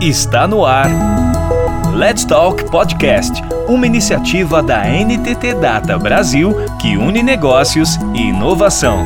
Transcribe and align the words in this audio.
Está 0.00 0.48
no 0.48 0.64
ar. 0.64 0.88
Let's 1.94 2.24
Talk 2.24 2.70
Podcast, 2.70 3.42
uma 3.68 3.86
iniciativa 3.86 4.62
da 4.62 4.82
NTT 4.86 5.56
Data 5.60 5.98
Brasil 5.98 6.54
que 6.80 6.96
une 6.96 7.22
negócios 7.22 7.96
e 8.14 8.28
inovação. 8.28 9.04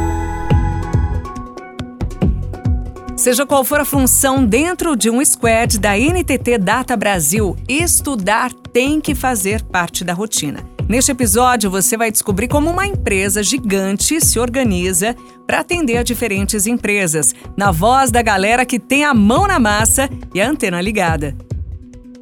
Seja 3.17 3.45
qual 3.45 3.65
for 3.65 3.81
a 3.81 3.85
função 3.85 4.47
dentro 4.47 4.95
de 4.95 5.11
um 5.11 5.25
squad 5.25 5.81
da 5.81 5.99
NTT 5.99 6.59
Data 6.59 6.97
Brasil, 6.97 7.57
estudar 7.69 8.53
tem 8.73 9.01
que 9.01 9.17
fazer 9.17 9.65
parte 9.65 10.05
da 10.05 10.13
rotina. 10.13 10.74
Neste 10.87 11.13
episódio, 11.13 11.71
você 11.71 11.97
vai 11.97 12.11
descobrir 12.11 12.47
como 12.47 12.71
uma 12.71 12.87
empresa 12.87 13.43
gigante 13.43 14.21
se 14.21 14.39
organiza 14.39 15.17
para 15.47 15.61
atender 15.61 15.97
a 15.97 16.03
diferentes 16.03 16.67
empresas, 16.67 17.35
na 17.57 17.71
voz 17.71 18.11
da 18.11 18.21
galera 18.21 18.67
que 18.67 18.79
tem 18.79 19.03
a 19.03 19.15
mão 19.15 19.47
na 19.47 19.59
massa 19.59 20.11
e 20.35 20.43
a 20.43 20.49
antena 20.49 20.81
ligada. 20.83 21.35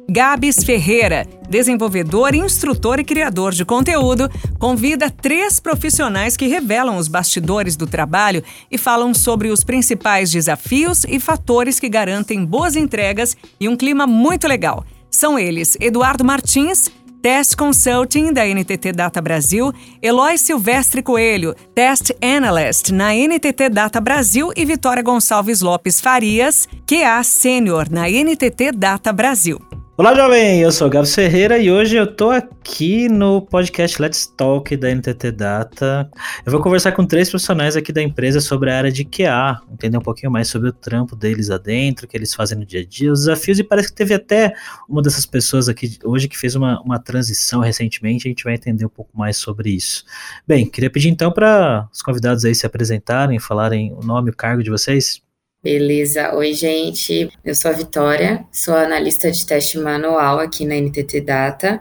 Gabs 0.09 0.63
Ferreira, 0.63 1.27
desenvolvedor, 1.49 2.35
instrutor 2.35 2.99
e 2.99 3.03
criador 3.03 3.51
de 3.51 3.65
conteúdo, 3.65 4.29
convida 4.59 5.09
três 5.09 5.59
profissionais 5.59 6.37
que 6.37 6.47
revelam 6.47 6.97
os 6.97 7.07
bastidores 7.09 7.75
do 7.75 7.87
trabalho 7.87 8.43
e 8.71 8.77
falam 8.77 9.13
sobre 9.13 9.49
os 9.49 9.63
principais 9.63 10.31
desafios 10.31 11.03
e 11.05 11.19
fatores 11.19 11.79
que 11.79 11.89
garantem 11.89 12.45
boas 12.45 12.75
entregas 12.75 13.35
e 13.59 13.67
um 13.67 13.75
clima 13.75 14.07
muito 14.07 14.47
legal. 14.47 14.85
São 15.09 15.37
eles 15.37 15.77
Eduardo 15.79 16.23
Martins, 16.23 16.89
Test 17.23 17.55
Consulting 17.55 18.33
da 18.33 18.43
NTT 18.43 18.91
Data 18.91 19.21
Brasil, 19.21 19.71
Eloy 20.01 20.37
Silvestre 20.37 21.01
Coelho, 21.01 21.55
Test 21.73 22.13
Analyst 22.21 22.89
na 22.89 23.13
NTT 23.13 23.69
Data 23.69 24.01
Brasil 24.01 24.51
e 24.53 24.65
Vitória 24.65 25.01
Gonçalves 25.01 25.61
Lopes 25.61 26.01
Farias, 26.01 26.67
QA 26.85 27.23
Sênior 27.23 27.89
na 27.89 28.09
NTT 28.09 28.73
Data 28.73 29.13
Brasil. 29.13 29.72
Olá, 29.95 30.15
jovem! 30.15 30.59
Eu 30.59 30.71
sou 30.71 30.87
o 30.87 30.89
Gabs 30.89 31.13
Ferreira 31.13 31.59
e 31.59 31.69
hoje 31.69 31.95
eu 31.95 32.07
tô 32.07 32.31
aqui 32.31 33.07
no 33.07 33.43
podcast 33.43 34.01
Let's 34.01 34.25
Talk 34.25 34.75
da 34.75 34.89
NTT 34.89 35.31
Data. 35.33 36.09
Eu 36.43 36.51
vou 36.51 36.59
conversar 36.63 36.93
com 36.93 37.05
três 37.05 37.29
profissionais 37.29 37.75
aqui 37.75 37.93
da 37.93 38.01
empresa 38.01 38.41
sobre 38.41 38.71
a 38.71 38.77
área 38.79 38.91
de 38.91 39.05
QA, 39.05 39.61
entender 39.71 39.95
um 39.95 40.01
pouquinho 40.01 40.31
mais 40.31 40.47
sobre 40.47 40.69
o 40.69 40.73
trampo 40.73 41.15
deles 41.15 41.51
adentro, 41.51 42.07
o 42.07 42.09
que 42.09 42.17
eles 42.17 42.33
fazem 42.33 42.57
no 42.57 42.65
dia 42.65 42.79
a 42.81 42.83
dia, 42.83 43.11
os 43.11 43.19
desafios, 43.19 43.59
e 43.59 43.63
parece 43.63 43.89
que 43.89 43.93
teve 43.93 44.15
até 44.15 44.55
uma 44.89 44.99
dessas 44.99 45.27
pessoas 45.27 45.69
aqui 45.69 45.99
hoje 46.03 46.27
que 46.27 46.39
fez 46.39 46.55
uma, 46.55 46.81
uma 46.81 46.97
transição 46.97 47.59
recentemente, 47.59 48.27
a 48.27 48.29
gente 48.29 48.43
vai 48.43 48.55
entender 48.55 48.87
um 48.87 48.89
pouco 48.89 49.15
mais 49.15 49.37
sobre 49.37 49.69
isso. 49.69 50.03
Bem, 50.47 50.65
queria 50.65 50.89
pedir 50.89 51.09
então 51.09 51.31
para 51.31 51.87
os 51.93 52.01
convidados 52.01 52.43
aí 52.45 52.55
se 52.55 52.65
apresentarem, 52.65 53.37
falarem 53.37 53.93
o 53.93 54.03
nome 54.03 54.31
e 54.31 54.33
o 54.33 54.35
cargo 54.35 54.63
de 54.63 54.71
vocês. 54.71 55.21
Beleza. 55.63 56.35
Oi, 56.35 56.53
gente. 56.53 57.31
Eu 57.41 57.55
sou 57.55 57.71
a 57.71 57.73
Vitória, 57.73 58.43
sou 58.51 58.75
analista 58.75 59.31
de 59.31 59.45
teste 59.45 59.79
manual 59.79 60.39
aqui 60.39 60.65
na 60.65 60.75
NTT 60.75 61.21
Data. 61.21 61.79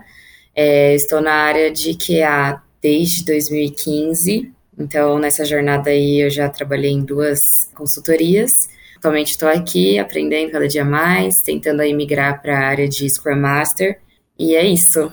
É, 0.55 0.95
estou 0.95 1.21
na 1.21 1.33
área 1.33 1.69
de 1.69 1.97
QA 1.97 2.63
desde 2.81 3.25
2015, 3.25 4.53
então 4.79 5.19
nessa 5.19 5.45
jornada 5.45 5.91
aí 5.91 6.21
eu 6.21 6.31
já 6.31 6.49
trabalhei 6.49 6.93
em 6.93 7.05
duas 7.05 7.69
consultorias. 7.75 8.69
Atualmente 8.99 9.33
estou 9.33 9.49
aqui 9.49 9.99
aprendendo 9.99 10.53
cada 10.53 10.69
dia 10.69 10.85
mais, 10.85 11.41
tentando 11.41 11.81
aí 11.81 11.93
migrar 11.93 12.41
para 12.41 12.57
a 12.57 12.65
área 12.65 12.89
de 12.89 13.11
Scrum 13.11 13.41
Master. 13.41 13.99
E 14.39 14.55
é 14.55 14.65
isso. 14.65 15.13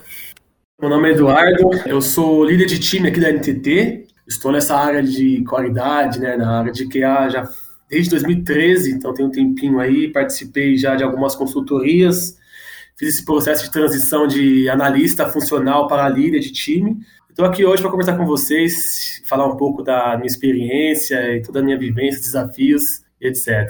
Meu 0.80 0.92
nome 0.92 1.10
é 1.10 1.14
Eduardo, 1.14 1.72
eu 1.88 2.04
sou 2.04 2.46
líder 2.46 2.68
de 2.68 2.78
time 2.78 3.10
aqui 3.10 3.20
da 3.20 3.32
NTT. 3.32 4.06
Estou 4.28 4.52
nessa 4.52 4.78
área 4.78 5.02
de 5.02 5.44
qualidade, 5.44 6.20
né, 6.20 6.38
na 6.38 6.60
área 6.60 6.72
de 6.72 6.88
QA 6.88 7.30
já 7.30 7.50
desde 7.90 8.12
2013, 8.12 8.92
então 8.92 9.14
tem 9.14 9.26
um 9.26 9.32
tempinho 9.32 9.80
aí, 9.80 10.12
participei 10.12 10.78
já 10.78 10.96
de 10.96 11.04
algumas 11.04 11.36
consultorias, 11.36 12.38
fiz 12.96 13.16
esse 13.16 13.26
processo 13.26 13.66
de 13.66 13.72
transição 13.72 14.28
de 14.28 14.70
analista 14.70 15.28
funcional 15.28 15.88
para 15.88 16.08
líder 16.08 16.40
de 16.40 16.52
time. 16.52 16.98
Estou 17.30 17.46
aqui 17.46 17.66
hoje 17.66 17.82
para 17.82 17.92
conversar 17.92 18.18
com 18.18 18.26
vocês, 18.26 19.24
falar 19.28 19.48
um 19.48 19.58
pouco 19.58 19.82
da 19.82 20.16
minha 20.18 20.28
experiência 20.28 21.36
e 21.36 21.42
toda 21.42 21.60
a 21.60 21.64
minha 21.64 21.80
vivência, 21.80 22.22
desafios 22.22 23.02
e 23.20 23.28
etc. 23.28 23.68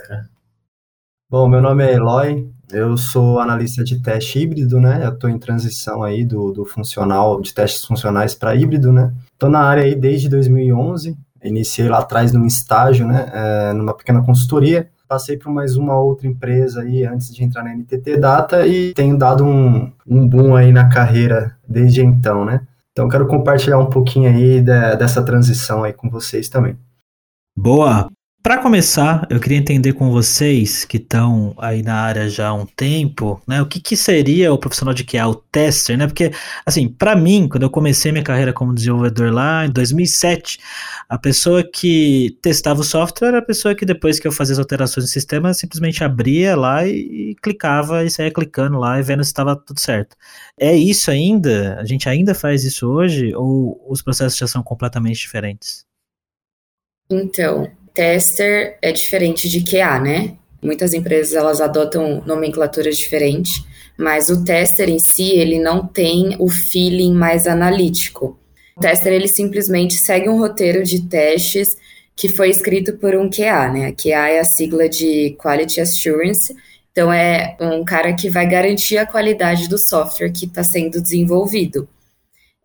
Bom, 1.29 1.47
meu 1.47 1.61
nome 1.61 1.85
é 1.85 1.93
Eloy, 1.93 2.49
eu 2.71 2.97
sou 2.97 3.39
analista 3.39 3.83
de 3.83 4.01
teste 4.01 4.39
híbrido, 4.39 4.79
né? 4.79 5.05
Eu 5.05 5.13
estou 5.13 5.29
em 5.29 5.37
transição 5.37 6.03
aí 6.03 6.25
do, 6.25 6.51
do 6.51 6.65
funcional, 6.65 7.39
de 7.39 7.53
testes 7.53 7.85
funcionais 7.85 8.33
para 8.33 8.55
híbrido, 8.55 8.91
né? 8.91 9.13
Estou 9.31 9.49
na 9.49 9.59
área 9.59 9.83
aí 9.83 9.95
desde 9.95 10.27
2011, 10.27 11.15
Iniciei 11.43 11.87
lá 11.87 11.99
atrás 11.99 12.31
num 12.33 12.45
estágio, 12.45 13.07
né, 13.07 13.29
é, 13.33 13.73
numa 13.73 13.93
pequena 13.93 14.23
consultoria. 14.23 14.89
Passei 15.07 15.37
por 15.37 15.51
mais 15.51 15.75
uma 15.75 15.99
outra 15.99 16.27
empresa 16.27 16.81
aí 16.81 17.03
antes 17.05 17.33
de 17.33 17.43
entrar 17.43 17.63
na 17.63 17.73
NTT 17.73 18.17
Data 18.17 18.67
e 18.67 18.93
tenho 18.93 19.17
dado 19.17 19.43
um, 19.43 19.91
um 20.05 20.27
boom 20.27 20.55
aí 20.55 20.71
na 20.71 20.87
carreira 20.87 21.57
desde 21.67 22.03
então, 22.03 22.45
né? 22.45 22.61
Então 22.91 23.09
quero 23.09 23.25
compartilhar 23.27 23.79
um 23.79 23.89
pouquinho 23.89 24.29
aí 24.29 24.61
de, 24.61 24.95
dessa 24.97 25.23
transição 25.23 25.83
aí 25.83 25.93
com 25.93 26.09
vocês 26.09 26.47
também. 26.47 26.77
Boa! 27.57 28.09
Para 28.41 28.57
começar, 28.57 29.27
eu 29.29 29.37
queria 29.37 29.57
entender 29.57 29.91
com 29.91 30.11
vocês 30.11 30.85
que 30.85 30.95
estão 30.95 31.53
aí 31.57 31.83
na 31.83 31.95
área 31.95 32.29
já 32.29 32.47
há 32.47 32.53
um 32.53 32.65
tempo, 32.65 33.41
né? 33.45 33.61
O 33.61 33.65
que, 33.65 33.81
que 33.81 33.97
seria 33.97 34.53
o 34.53 34.57
profissional 34.57 34.93
de 34.93 35.03
QA, 35.03 35.27
o 35.27 35.35
tester, 35.35 35.97
né? 35.97 36.07
Porque, 36.07 36.31
assim, 36.65 36.87
para 36.87 37.17
mim, 37.17 37.49
quando 37.49 37.63
eu 37.63 37.69
comecei 37.69 38.13
minha 38.13 38.23
carreira 38.23 38.53
como 38.53 38.73
desenvolvedor 38.73 39.33
lá 39.33 39.65
em 39.65 39.69
2007, 39.71 40.57
a 41.09 41.17
pessoa 41.17 41.69
que 41.69 42.37
testava 42.41 42.79
o 42.79 42.83
software 42.83 43.27
era 43.27 43.39
a 43.39 43.45
pessoa 43.45 43.75
que 43.75 43.85
depois 43.85 44.21
que 44.21 44.27
eu 44.27 44.31
fazia 44.31 44.53
as 44.53 44.59
alterações 44.59 45.05
no 45.05 45.11
sistema, 45.11 45.53
simplesmente 45.53 46.01
abria 46.01 46.55
lá 46.55 46.87
e, 46.87 47.31
e 47.31 47.35
clicava 47.43 48.05
e 48.05 48.09
saía 48.09 48.31
clicando 48.31 48.79
lá 48.79 48.97
e 48.97 49.03
vendo 49.03 49.23
se 49.23 49.31
estava 49.31 49.53
tudo 49.53 49.81
certo. 49.81 50.15
É 50.57 50.73
isso 50.73 51.11
ainda? 51.11 51.77
A 51.77 51.83
gente 51.83 52.07
ainda 52.07 52.33
faz 52.33 52.63
isso 52.63 52.89
hoje 52.89 53.35
ou 53.35 53.85
os 53.89 54.01
processos 54.01 54.37
já 54.39 54.47
são 54.47 54.63
completamente 54.63 55.19
diferentes? 55.19 55.85
Então, 57.11 57.67
tester 57.93 58.77
é 58.81 58.91
diferente 58.91 59.49
de 59.49 59.63
QA, 59.63 59.99
né? 59.99 60.35
Muitas 60.61 60.93
empresas 60.93 61.33
elas 61.33 61.61
adotam 61.61 62.21
nomenclaturas 62.25 62.97
diferentes, 62.97 63.63
mas 63.97 64.29
o 64.29 64.43
tester 64.43 64.89
em 64.89 64.99
si 64.99 65.31
ele 65.31 65.59
não 65.59 65.85
tem 65.85 66.35
o 66.39 66.49
feeling 66.49 67.13
mais 67.13 67.47
analítico. 67.47 68.37
O 68.75 68.81
tester 68.81 69.13
ele 69.13 69.27
simplesmente 69.27 69.95
segue 69.95 70.29
um 70.29 70.37
roteiro 70.37 70.83
de 70.83 71.01
testes 71.01 71.77
que 72.15 72.27
foi 72.27 72.49
escrito 72.49 72.97
por 72.97 73.15
um 73.15 73.29
QA, 73.29 73.69
né? 73.71 73.87
A 73.87 73.93
QA 73.93 74.29
é 74.29 74.39
a 74.39 74.43
sigla 74.43 74.89
de 74.89 75.37
Quality 75.41 75.79
Assurance. 75.79 76.55
Então 76.91 77.13
é 77.13 77.55
um 77.61 77.85
cara 77.85 78.13
que 78.13 78.29
vai 78.29 78.47
garantir 78.47 78.97
a 78.97 79.05
qualidade 79.05 79.69
do 79.69 79.77
software 79.77 80.31
que 80.31 80.45
está 80.45 80.63
sendo 80.63 81.01
desenvolvido. 81.01 81.87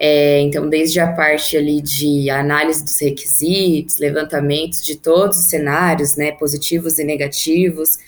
É, 0.07 0.39
então, 0.43 0.69
desde 0.69 1.01
a 1.01 1.11
parte 1.11 1.57
ali 1.57 1.81
de 1.81 2.29
análise 2.29 2.85
dos 2.85 3.01
requisitos, 3.01 3.97
levantamentos 3.97 4.85
de 4.85 4.97
todos 4.97 5.39
os 5.39 5.47
cenários, 5.47 6.15
né, 6.15 6.33
positivos 6.33 6.99
e 6.99 7.05
negativos. 7.05 7.99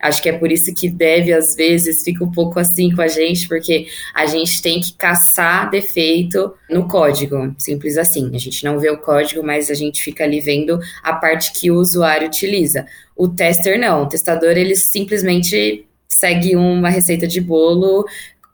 Acho 0.00 0.20
que 0.20 0.28
é 0.28 0.32
por 0.36 0.50
isso 0.50 0.74
que 0.74 0.90
deve, 0.90 1.32
às 1.32 1.54
vezes, 1.54 2.02
fica 2.02 2.24
um 2.24 2.30
pouco 2.32 2.58
assim 2.58 2.90
com 2.90 3.00
a 3.00 3.06
gente, 3.06 3.46
porque 3.46 3.86
a 4.12 4.26
gente 4.26 4.60
tem 4.60 4.80
que 4.80 4.94
caçar 4.94 5.70
defeito 5.70 6.52
no 6.68 6.88
código, 6.88 7.54
simples 7.56 7.96
assim. 7.96 8.32
A 8.34 8.38
gente 8.38 8.64
não 8.64 8.80
vê 8.80 8.90
o 8.90 8.98
código, 8.98 9.40
mas 9.44 9.70
a 9.70 9.74
gente 9.74 10.02
fica 10.02 10.24
ali 10.24 10.40
vendo 10.40 10.80
a 11.04 11.12
parte 11.12 11.52
que 11.52 11.70
o 11.70 11.76
usuário 11.76 12.26
utiliza. 12.26 12.84
O 13.16 13.28
tester 13.28 13.78
não, 13.78 14.02
o 14.02 14.08
testador 14.08 14.56
ele 14.56 14.74
simplesmente 14.74 15.86
segue 16.08 16.56
uma 16.56 16.90
receita 16.90 17.26
de 17.26 17.40
bolo, 17.40 18.04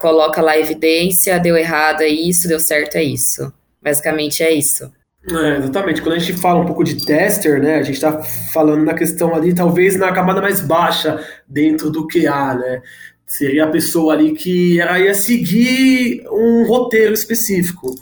coloca 0.01 0.41
lá 0.41 0.59
evidência, 0.59 1.39
deu 1.39 1.57
errado 1.57 2.01
é 2.01 2.09
isso, 2.09 2.49
deu 2.49 2.59
certo 2.59 2.97
é 2.97 3.05
isso. 3.05 3.53
Basicamente 3.83 4.43
é 4.43 4.51
isso. 4.51 4.91
É, 5.29 5.59
exatamente. 5.59 6.01
Quando 6.01 6.15
a 6.15 6.19
gente 6.19 6.41
fala 6.41 6.61
um 6.61 6.67
pouco 6.67 6.83
de 6.83 7.05
tester, 7.05 7.61
né, 7.63 7.77
a 7.77 7.83
gente 7.83 7.97
está 7.97 8.23
falando 8.53 8.83
na 8.83 8.95
questão 8.95 9.35
ali, 9.35 9.55
talvez 9.55 9.97
na 9.97 10.11
camada 10.11 10.41
mais 10.41 10.63
baixa 10.63 11.23
dentro 11.47 11.91
do 11.91 12.07
QA, 12.07 12.55
né? 12.55 12.83
Seria 13.27 13.65
a 13.65 13.71
pessoa 13.71 14.15
ali 14.15 14.33
que 14.33 14.81
ela 14.81 14.99
ia 14.99 15.15
seguir 15.15 16.25
um 16.31 16.65
roteiro 16.67 17.13
específico, 17.13 17.95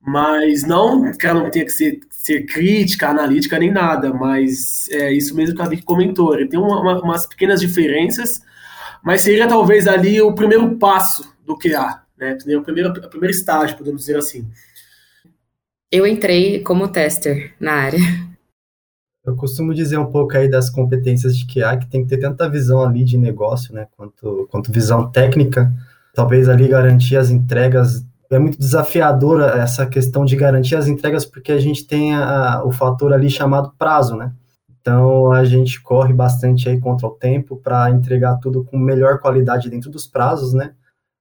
mas 0.00 0.62
não 0.62 1.12
que 1.12 1.26
ela 1.26 1.42
não 1.42 1.50
tenha 1.50 1.66
que 1.66 1.72
ser, 1.72 1.98
ser 2.08 2.46
crítica, 2.46 3.08
analítica 3.08 3.58
nem 3.58 3.70
nada, 3.70 4.14
mas 4.14 4.88
é 4.90 5.12
isso 5.12 5.34
mesmo 5.34 5.56
que 5.56 5.62
a 5.62 5.68
Vicky 5.68 5.82
comentou. 5.82 6.34
Ele 6.34 6.48
tem 6.48 6.58
uma, 6.58 6.80
uma, 6.80 7.02
umas 7.02 7.26
pequenas 7.26 7.60
diferenças, 7.60 8.40
mas 9.02 9.22
seria 9.22 9.48
talvez 9.48 9.86
ali 9.86 10.20
o 10.20 10.34
primeiro 10.34 10.76
passo 10.76 11.34
do 11.44 11.56
QA, 11.56 12.02
né? 12.18 12.36
O 12.56 12.62
primeiro, 12.62 12.90
o 12.90 13.08
primeiro 13.08 13.34
estágio, 13.34 13.76
podemos 13.76 14.02
dizer 14.02 14.16
assim. 14.16 14.46
Eu 15.90 16.06
entrei 16.06 16.60
como 16.60 16.88
tester 16.88 17.54
na 17.58 17.72
área. 17.72 17.98
Eu 19.24 19.36
costumo 19.36 19.74
dizer 19.74 19.98
um 19.98 20.10
pouco 20.10 20.36
aí 20.36 20.48
das 20.48 20.70
competências 20.70 21.36
de 21.36 21.46
QA, 21.46 21.76
que 21.76 21.86
tem 21.86 22.02
que 22.02 22.08
ter 22.08 22.18
tanta 22.18 22.48
visão 22.48 22.82
ali 22.82 23.04
de 23.04 23.18
negócio, 23.18 23.74
né, 23.74 23.86
quanto, 23.96 24.48
quanto 24.50 24.72
visão 24.72 25.10
técnica. 25.10 25.72
Talvez 26.14 26.48
ali 26.48 26.68
garantir 26.68 27.16
as 27.16 27.30
entregas. 27.30 28.04
É 28.30 28.38
muito 28.38 28.58
desafiadora 28.58 29.60
essa 29.60 29.86
questão 29.86 30.24
de 30.24 30.36
garantir 30.36 30.76
as 30.76 30.86
entregas, 30.86 31.26
porque 31.26 31.52
a 31.52 31.58
gente 31.58 31.84
tem 31.84 32.14
a, 32.14 32.62
o 32.64 32.70
fator 32.70 33.12
ali 33.12 33.28
chamado 33.28 33.72
prazo, 33.76 34.16
né? 34.16 34.32
Então 34.80 35.30
a 35.32 35.44
gente 35.44 35.80
corre 35.82 36.12
bastante 36.12 36.68
aí 36.68 36.80
contra 36.80 37.06
o 37.06 37.10
tempo 37.10 37.56
para 37.56 37.90
entregar 37.90 38.36
tudo 38.36 38.64
com 38.64 38.78
melhor 38.78 39.20
qualidade 39.20 39.68
dentro 39.68 39.90
dos 39.90 40.06
prazos, 40.06 40.54
né? 40.54 40.72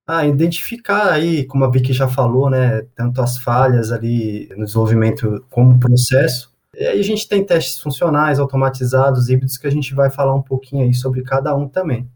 Ah, 0.07 0.25
identificar 0.25 1.11
aí, 1.11 1.45
como 1.45 1.65
a 1.65 1.69
Vicky 1.69 1.93
já 1.93 2.07
falou, 2.07 2.49
né, 2.49 2.81
tanto 2.95 3.21
as 3.21 3.37
falhas 3.37 3.91
ali 3.91 4.49
no 4.57 4.65
desenvolvimento 4.65 5.45
como 5.51 5.79
processo. 5.79 6.51
E 6.75 6.83
aí 6.83 6.99
a 6.99 7.03
gente 7.03 7.27
tem 7.27 7.45
testes 7.45 7.79
funcionais, 7.79 8.39
automatizados, 8.39 9.29
híbridos, 9.29 9.57
que 9.57 9.67
a 9.67 9.71
gente 9.71 9.93
vai 9.93 10.09
falar 10.09 10.33
um 10.33 10.41
pouquinho 10.41 10.83
aí 10.83 10.95
sobre 10.95 11.21
cada 11.21 11.55
um 11.55 11.67
também. 11.67 12.09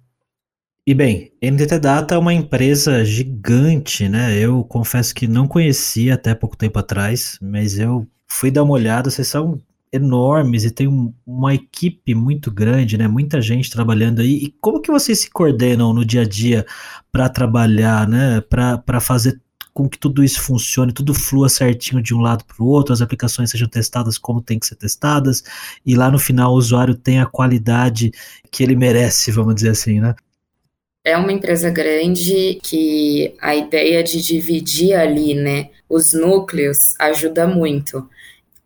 E 0.87 0.93
bem, 0.93 1.31
NTT 1.41 1.79
Data 1.79 2.15
é 2.15 2.17
uma 2.17 2.33
empresa 2.33 3.05
gigante, 3.05 4.09
né? 4.09 4.37
Eu 4.37 4.63
confesso 4.63 5.13
que 5.13 5.27
não 5.27 5.47
conhecia 5.47 6.15
até 6.15 6.33
pouco 6.33 6.57
tempo 6.57 6.79
atrás, 6.79 7.37
mas 7.41 7.77
eu 7.77 8.07
fui 8.27 8.49
dar 8.49 8.63
uma 8.63 8.73
olhada, 8.73 9.09
vocês 9.09 9.27
são 9.27 9.61
enormes 9.93 10.65
e 10.65 10.71
tem 10.71 10.87
um, 10.87 11.13
uma 11.25 11.53
equipe 11.53 12.15
muito 12.15 12.51
grande, 12.51 12.97
né? 12.97 13.07
Muita 13.07 13.39
gente 13.39 13.69
trabalhando 13.69 14.21
aí. 14.21 14.45
E 14.45 14.55
como 14.59 14.81
que 14.81 14.91
vocês 14.91 15.21
se 15.21 15.29
coordenam 15.29 15.93
no 15.93 16.03
dia 16.03 16.21
a 16.21 16.25
dia 16.25 16.65
para 17.11 17.29
trabalhar, 17.29 18.07
né? 18.07 18.41
Para 18.41 18.99
fazer 18.99 19.39
com 19.71 19.87
que 19.87 19.97
tudo 19.97 20.23
isso 20.23 20.41
funcione, 20.41 20.93
tudo 20.93 21.13
flua 21.13 21.49
certinho 21.49 22.01
de 22.01 22.13
um 22.13 22.21
lado 22.21 22.43
para 22.45 22.63
o 22.63 22.67
outro, 22.67 22.93
as 22.93 23.01
aplicações 23.01 23.49
sejam 23.49 23.67
testadas 23.67 24.17
como 24.17 24.41
tem 24.41 24.59
que 24.59 24.67
ser 24.67 24.75
testadas, 24.75 25.43
e 25.83 25.95
lá 25.95 26.11
no 26.11 26.19
final 26.19 26.53
o 26.53 26.57
usuário 26.57 26.93
tem 26.93 27.19
a 27.19 27.25
qualidade 27.25 28.11
que 28.51 28.61
ele 28.61 28.75
merece, 28.75 29.31
vamos 29.31 29.55
dizer 29.55 29.69
assim, 29.69 29.99
né? 29.99 30.13
É 31.03 31.17
uma 31.17 31.33
empresa 31.33 31.71
grande 31.71 32.59
que 32.61 33.33
a 33.41 33.55
ideia 33.55 34.03
de 34.03 34.21
dividir 34.21 34.93
ali, 34.93 35.33
né, 35.33 35.69
os 35.89 36.13
núcleos 36.13 36.77
ajuda 36.99 37.47
muito. 37.47 38.07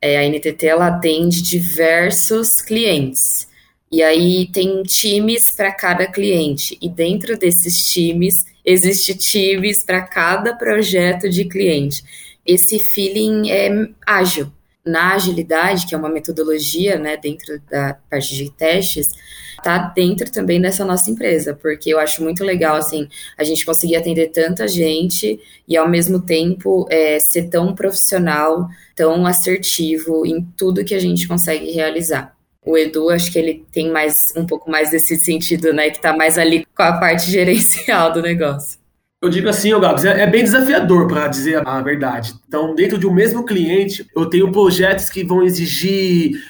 É, 0.07 0.19
a 0.19 0.23
NTT 0.23 0.67
ela 0.67 0.87
atende 0.87 1.41
diversos 1.41 2.61
clientes. 2.61 3.45
E 3.91 4.01
aí 4.01 4.47
tem 4.47 4.81
times 4.83 5.51
para 5.51 5.69
cada 5.71 6.07
cliente. 6.07 6.77
E 6.81 6.87
dentro 6.87 7.37
desses 7.37 7.83
times, 7.91 8.45
existe 8.63 9.15
times 9.15 9.83
para 9.83 10.01
cada 10.01 10.55
projeto 10.55 11.29
de 11.29 11.43
cliente. 11.43 12.03
Esse 12.45 12.79
feeling 12.79 13.49
é 13.49 13.69
ágil. 14.05 14.49
Na 14.87 15.13
agilidade, 15.15 15.85
que 15.85 15.93
é 15.93 15.97
uma 15.97 16.09
metodologia 16.09 16.97
né, 16.97 17.17
dentro 17.17 17.61
da 17.69 17.97
parte 18.09 18.35
de 18.35 18.51
testes, 18.51 19.07
tá 19.63 19.77
dentro 19.77 20.31
também 20.31 20.61
dessa 20.61 20.85
nossa 20.85 21.09
empresa, 21.09 21.53
porque 21.53 21.89
eu 21.89 21.99
acho 21.99 22.23
muito 22.23 22.43
legal, 22.43 22.75
assim, 22.75 23.07
a 23.37 23.43
gente 23.43 23.65
conseguir 23.65 23.95
atender 23.95 24.27
tanta 24.27 24.67
gente 24.67 25.39
e 25.67 25.75
ao 25.75 25.89
mesmo 25.89 26.21
tempo 26.21 26.87
é, 26.89 27.19
ser 27.19 27.49
tão 27.49 27.73
profissional, 27.73 28.67
tão 28.95 29.25
assertivo 29.25 30.25
em 30.25 30.41
tudo 30.55 30.85
que 30.85 30.95
a 30.95 30.99
gente 30.99 31.27
consegue 31.27 31.71
realizar. 31.71 32.35
O 32.65 32.77
Edu, 32.77 33.09
acho 33.09 33.31
que 33.31 33.39
ele 33.39 33.65
tem 33.71 33.89
mais 33.89 34.15
um 34.35 34.45
pouco 34.45 34.69
mais 34.69 34.91
desse 34.91 35.15
sentido, 35.17 35.71
né? 35.71 35.89
Que 35.89 36.01
tá 36.01 36.15
mais 36.15 36.37
ali 36.37 36.65
com 36.75 36.83
a 36.83 36.97
parte 36.97 37.27
gerencial 37.31 38.11
do 38.11 38.21
negócio. 38.21 38.77
Eu 39.27 39.31
digo 39.31 39.49
assim, 39.49 39.73
ô 39.73 39.79
Gabs, 39.81 40.05
é, 40.05 40.21
é 40.21 40.25
bem 40.25 40.41
desafiador 40.41 41.05
para 41.05 41.27
dizer 41.27 41.61
a 41.67 41.81
verdade. 41.81 42.33
Então, 42.47 42.73
dentro 42.73 42.97
de 42.97 43.05
um 43.05 43.13
mesmo 43.13 43.43
cliente, 43.43 44.07
eu 44.15 44.25
tenho 44.25 44.49
projetos 44.53 45.09
que 45.09 45.21
vão 45.21 45.43
exigir 45.43 46.41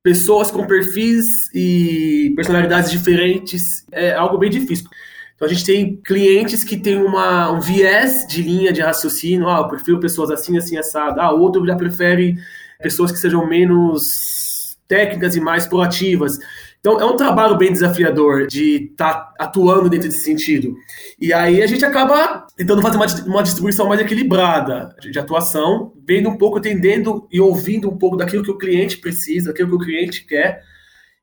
pessoas 0.00 0.48
com 0.48 0.64
perfis 0.64 1.26
e 1.52 2.32
personalidades 2.36 2.88
diferentes, 2.88 3.84
é 3.90 4.12
algo 4.12 4.38
bem 4.38 4.48
difícil. 4.48 4.88
Então 5.34 5.48
a 5.48 5.52
gente 5.52 5.64
tem 5.64 5.96
clientes 5.96 6.62
que 6.62 6.76
têm 6.76 7.02
uma, 7.02 7.50
um 7.50 7.60
viés 7.60 8.24
de 8.28 8.42
linha 8.42 8.72
de 8.72 8.80
raciocínio, 8.80 9.48
ah, 9.48 9.58
eu 9.58 9.68
prefiro 9.68 9.98
pessoas 9.98 10.30
assim, 10.30 10.56
assim, 10.56 10.78
assado. 10.78 11.20
Ah, 11.20 11.32
outro 11.32 11.66
já 11.66 11.74
prefere 11.74 12.36
pessoas 12.80 13.10
que 13.10 13.18
sejam 13.18 13.44
menos 13.44 14.78
técnicas 14.86 15.34
e 15.34 15.40
mais 15.40 15.66
proativas. 15.66 16.38
Então 16.80 16.98
é 16.98 17.04
um 17.04 17.16
trabalho 17.16 17.58
bem 17.58 17.70
desafiador 17.70 18.46
de 18.46 18.88
estar 18.90 19.12
tá 19.12 19.34
atuando 19.38 19.90
dentro 19.90 20.08
desse 20.08 20.24
sentido. 20.24 20.74
E 21.20 21.30
aí 21.30 21.62
a 21.62 21.66
gente 21.66 21.84
acaba 21.84 22.46
tentando 22.56 22.80
fazer 22.80 22.96
uma, 22.96 23.06
uma 23.26 23.42
distribuição 23.42 23.86
mais 23.86 24.00
equilibrada 24.00 24.94
de, 24.98 25.18
atuação, 25.18 25.92
vendo 26.06 26.30
um 26.30 26.38
pouco, 26.38 26.58
entendendo 26.58 27.28
e 27.30 27.38
ouvindo 27.38 27.90
um 27.90 27.98
pouco 27.98 28.16
daquilo 28.16 28.42
que 28.42 28.50
o 28.50 28.56
cliente 28.56 28.96
precisa, 28.96 29.50
daquilo 29.50 29.68
que 29.68 29.74
o 29.74 29.86
cliente 29.86 30.24
quer. 30.24 30.62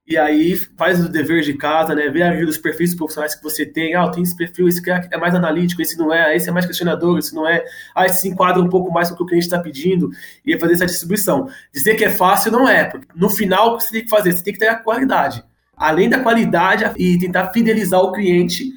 E 0.07 0.15
aí 0.15 0.55
faz 0.77 1.03
o 1.03 1.09
dever 1.09 1.41
de 1.41 1.55
casa, 1.55 1.93
né? 1.93 2.07
Vê 2.07 2.21
a 2.21 2.33
dos 2.45 2.57
perfis 2.57 2.95
profissionais 2.95 3.35
que 3.35 3.43
você 3.43 3.65
tem. 3.65 3.95
Ah, 3.95 4.07
tem 4.09 4.23
esse 4.23 4.37
perfil, 4.37 4.67
esse 4.67 4.81
é 4.89 5.17
mais 5.17 5.33
analítico, 5.35 5.81
esse 5.81 5.97
não 5.97 6.13
é, 6.13 6.35
esse 6.35 6.47
é 6.47 6.51
mais 6.51 6.65
questionador, 6.67 7.17
esse 7.17 7.35
não 7.35 7.47
é. 7.47 7.65
Ah, 7.95 8.05
esse 8.05 8.21
se 8.21 8.29
enquadra 8.29 8.61
um 8.61 8.69
pouco 8.69 8.91
mais 8.91 9.09
com 9.09 9.15
o 9.15 9.17
que 9.17 9.23
o 9.23 9.25
cliente 9.25 9.47
está 9.47 9.59
pedindo 9.59 10.09
e 10.45 10.57
fazer 10.57 10.73
essa 10.73 10.85
distribuição. 10.85 11.49
Dizer 11.73 11.95
que 11.95 12.05
é 12.05 12.09
fácil 12.11 12.51
não 12.51 12.69
é, 12.69 12.85
porque 12.85 13.07
no 13.15 13.29
final 13.29 13.73
o 13.73 13.77
que 13.77 13.83
você 13.83 13.91
tem 13.91 14.03
que 14.03 14.09
fazer? 14.09 14.31
Você 14.31 14.43
tem 14.43 14.53
que 14.53 14.59
ter 14.59 14.67
a 14.67 14.75
qualidade 14.75 15.43
além 15.77 16.09
da 16.09 16.19
qualidade 16.19 16.89
e 16.97 17.17
tentar 17.19 17.47
fidelizar 17.53 18.01
o 18.01 18.11
cliente. 18.11 18.71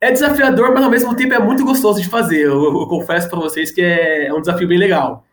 É 0.00 0.12
desafiador, 0.12 0.72
mas 0.72 0.84
ao 0.84 0.90
mesmo 0.90 1.14
tempo 1.16 1.34
é 1.34 1.38
muito 1.38 1.64
gostoso 1.64 2.00
de 2.00 2.08
fazer. 2.08 2.42
Eu, 2.42 2.62
eu, 2.62 2.86
confesso 2.86 3.28
para 3.28 3.40
vocês 3.40 3.72
que 3.72 3.80
é, 3.80 4.26
é 4.26 4.34
um 4.34 4.40
desafio 4.40 4.68
bem 4.68 4.78
legal. 4.78 5.24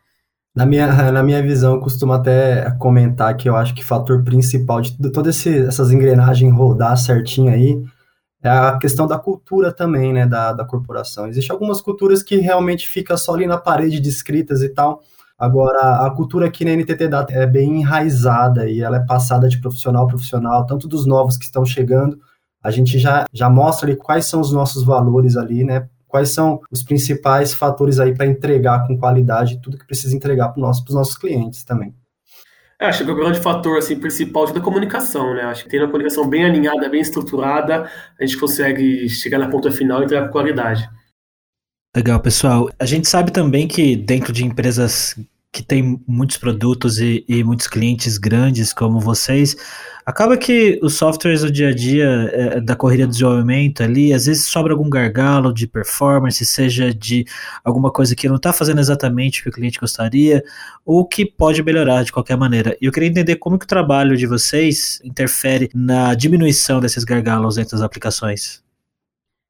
Na 0.56 0.66
minha, 0.66 1.12
na 1.12 1.24
minha 1.24 1.42
visão, 1.42 1.76
eu 1.76 1.82
costumo 1.82 2.14
até 2.14 2.70
comentar 2.80 3.36
que 3.36 3.50
eu 3.50 3.56
acho 3.56 3.74
que 3.74 3.82
o 3.82 3.86
fator 3.86 4.24
principal 4.24 4.82
de 4.82 5.12
todas 5.12 5.46
essas 5.46 5.92
engrenagens 5.92 6.54
rodar 6.54 6.96
certinho 6.98 7.52
aí 7.52 7.84
é 8.42 8.50
a 8.50 8.78
questão 8.78 9.08
da 9.08 9.18
cultura 9.18 9.72
também, 9.72 10.14
né, 10.14 10.28
da, 10.28 10.54
da 10.54 10.66
corporação. 10.66 11.28
Existem 11.28 11.54
algumas 11.54 11.82
culturas 11.82 12.22
que 12.22 12.36
realmente 12.38 12.88
fica 12.88 13.18
só 13.18 13.34
ali 13.34 13.48
na 13.48 13.58
parede 13.58 14.00
descritas 14.00 14.62
e 14.62 14.70
tal, 14.70 15.02
Agora, 15.44 16.06
a 16.06 16.10
cultura 16.10 16.48
aqui 16.48 16.64
na 16.64 16.72
NTT 16.72 17.10
Data 17.10 17.34
é 17.34 17.46
bem 17.46 17.82
enraizada 17.82 18.70
e 18.70 18.80
ela 18.80 18.96
é 18.96 19.06
passada 19.06 19.50
de 19.50 19.60
profissional 19.60 20.06
a 20.06 20.08
profissional, 20.08 20.66
tanto 20.66 20.88
dos 20.88 21.06
novos 21.06 21.36
que 21.36 21.44
estão 21.44 21.66
chegando, 21.66 22.18
a 22.64 22.72
gente 22.72 22.98
já, 22.98 23.26
já 23.34 23.50
mostra 23.50 23.90
ali 23.90 23.98
quais 23.98 24.26
são 24.26 24.40
os 24.40 24.54
nossos 24.54 24.86
valores 24.86 25.36
ali, 25.36 25.66
né? 25.66 25.90
Quais 26.08 26.30
são 26.30 26.62
os 26.72 26.82
principais 26.82 27.54
fatores 27.54 28.00
aí 28.00 28.16
para 28.16 28.26
entregar 28.26 28.88
com 28.88 28.98
qualidade 28.98 29.60
tudo 29.62 29.78
que 29.78 29.86
precisa 29.86 30.16
entregar 30.16 30.48
para 30.48 30.62
nosso, 30.62 30.82
os 30.88 30.96
nossos 30.96 31.18
clientes 31.18 31.66
também. 31.66 31.94
É, 32.80 32.86
acho 32.86 33.04
que 33.04 33.12
o 33.12 33.16
grande 33.16 33.42
fator 33.42 33.78
assim, 33.78 34.00
principal 34.00 34.48
é 34.48 34.58
a 34.58 34.62
comunicação, 34.62 35.34
né? 35.34 35.42
Acho 35.42 35.66
que 35.66 35.70
tendo 35.70 35.82
uma 35.82 35.92
comunicação 35.92 36.26
bem 36.26 36.46
alinhada, 36.46 36.88
bem 36.88 37.02
estruturada, 37.02 37.92
a 38.18 38.26
gente 38.26 38.40
consegue 38.40 39.10
chegar 39.10 39.40
na 39.40 39.50
ponta 39.50 39.70
final 39.70 40.02
e 40.02 40.06
entregar 40.06 40.28
com 40.28 40.32
qualidade. 40.32 40.90
Legal, 41.94 42.20
pessoal. 42.22 42.70
A 42.80 42.86
gente 42.86 43.10
sabe 43.10 43.30
também 43.30 43.68
que 43.68 43.98
dentro 43.98 44.32
de 44.32 44.46
empresas 44.46 45.16
que 45.54 45.62
tem 45.62 46.02
muitos 46.08 46.38
produtos 46.38 46.98
e, 46.98 47.24
e, 47.30 47.44
muitos 47.44 47.68
clientes 47.68 48.18
grandes 48.18 48.74
como 48.74 49.00
vocês, 49.00 49.56
acaba 50.04 50.36
que 50.36 50.80
os 50.82 50.96
softwares 50.96 51.42
do 51.42 51.52
dia 51.52 51.70
a 51.70 51.72
dia 51.72 52.08
é, 52.34 52.60
da 52.60 52.76
corrida 52.76 53.04
de 53.04 53.12
desenvolvimento 53.12 53.84
ali, 53.84 54.12
às 54.12 54.26
vezes 54.26 54.48
sobra 54.48 54.74
algum 54.74 54.90
gargalo 54.90 55.54
de 55.54 55.68
performance, 55.68 56.44
seja 56.44 56.92
de 56.92 57.24
alguma 57.64 57.92
coisa 57.92 58.16
que 58.16 58.28
não 58.28 58.38
está 58.38 58.52
fazendo 58.52 58.80
exatamente 58.80 59.42
o 59.42 59.44
que 59.44 59.50
o 59.50 59.52
cliente 59.52 59.80
gostaria, 59.80 60.44
ou 60.84 61.06
que 61.06 61.24
pode 61.24 61.62
melhorar 61.62 62.04
de 62.04 62.12
qualquer 62.12 62.36
maneira. 62.36 62.76
E 62.82 62.86
eu 62.88 62.92
queria 62.92 63.10
entender 63.10 63.36
como 63.36 63.60
que 63.60 63.66
o 63.66 63.68
trabalho 63.68 64.18
de 64.18 64.26
vocês 64.26 65.00
interfere 65.04 65.70
na 65.72 66.16
diminuição 66.16 66.80
desses 66.80 67.04
gargalos 67.04 67.58
dentro 67.58 67.74
das 67.74 67.86
aplicações. 67.86 68.64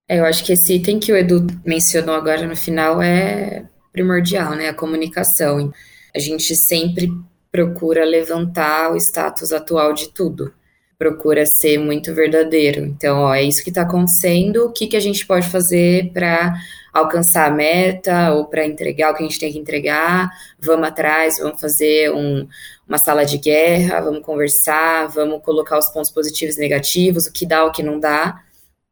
É, 0.10 0.20
eu 0.20 0.26
acho 0.26 0.44
que 0.44 0.52
esse 0.52 0.74
item 0.74 1.00
que 1.00 1.14
o 1.14 1.16
Edu 1.16 1.48
mencionou 1.66 2.14
agora 2.14 2.46
no 2.46 2.58
final 2.58 3.02
é 3.02 3.64
primordial, 3.94 4.54
né? 4.54 4.68
A 4.68 4.74
comunicação 4.74 5.72
a 6.16 6.20
gente 6.20 6.56
sempre 6.56 7.12
procura 7.52 8.04
levantar 8.04 8.92
o 8.92 8.98
status 8.98 9.54
atual 9.54 9.94
de 9.94 10.10
tudo. 10.10 10.54
Procura 10.98 11.46
ser 11.46 11.78
muito 11.78 12.14
verdadeiro. 12.14 12.82
Então, 12.86 13.20
ó, 13.20 13.34
é 13.34 13.44
isso 13.44 13.64
que 13.64 13.70
está 13.70 13.82
acontecendo, 13.82 14.66
o 14.66 14.72
que, 14.72 14.88
que 14.88 14.98
a 14.98 15.00
gente 15.00 15.26
pode 15.26 15.48
fazer 15.48 16.12
para 16.14 16.54
alcançar 16.94 17.48
a 17.48 17.54
meta 17.54 18.32
ou 18.34 18.46
para 18.46 18.66
entregar 18.66 19.12
o 19.12 19.16
que 19.16 19.24
a 19.24 19.28
gente 19.28 19.40
tem 19.40 19.52
que 19.52 19.58
entregar. 19.58 20.30
Vamos 20.60 20.88
atrás, 20.88 21.40
vamos 21.40 21.60
fazer 21.60 22.12
um, 22.12 22.48
uma 22.88 22.98
sala 22.98 23.26
de 23.26 23.38
guerra, 23.40 24.02
vamos 24.02 24.24
conversar, 24.24 25.08
vamos 25.08 25.42
colocar 25.44 25.78
os 25.78 25.90
pontos 25.90 26.12
positivos 26.12 26.58
e 26.58 26.60
negativos, 26.60 27.26
o 27.26 27.34
que 27.34 27.46
dá, 27.46 27.66
o 27.66 27.72
que 27.72 27.84
não 27.84 28.00
dá. 28.00 28.42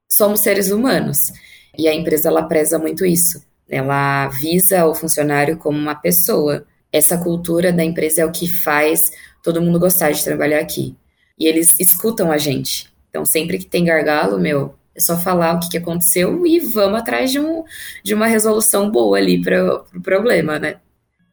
Somos 0.09 0.41
seres 0.41 0.71
humanos 0.71 1.31
e 1.77 1.87
a 1.87 1.93
empresa 1.93 2.29
ela 2.29 2.43
preza 2.43 2.79
muito 2.79 3.05
isso. 3.05 3.43
Ela 3.69 4.27
visa 4.27 4.85
o 4.85 4.93
funcionário 4.93 5.57
como 5.57 5.77
uma 5.77 5.95
pessoa 5.95 6.65
essa 6.91 7.17
cultura 7.17 7.71
da 7.71 7.83
empresa 7.83 8.21
é 8.21 8.25
o 8.25 8.31
que 8.31 8.47
faz 8.47 9.01
todo 9.43 9.61
mundo 9.61 9.79
gostar 9.79 10.11
de 10.11 10.23
trabalhar 10.23 10.59
aqui. 10.59 10.95
E 11.37 11.47
eles 11.47 11.79
escutam 11.79 12.31
a 12.31 12.37
gente. 12.37 12.91
Então, 13.09 13.25
sempre 13.25 13.57
que 13.57 13.65
tem 13.65 13.85
gargalo, 13.85 14.39
meu, 14.39 14.75
é 14.95 14.99
só 14.99 15.17
falar 15.17 15.55
o 15.55 15.59
que, 15.59 15.69
que 15.69 15.77
aconteceu 15.77 16.45
e 16.45 16.59
vamos 16.59 16.99
atrás 16.99 17.31
de, 17.31 17.39
um, 17.39 17.63
de 18.03 18.13
uma 18.13 18.27
resolução 18.27 18.89
boa 18.89 19.17
ali 19.17 19.41
para 19.41 19.63
o 19.63 19.79
pro 19.79 20.01
problema, 20.01 20.59
né? 20.59 20.75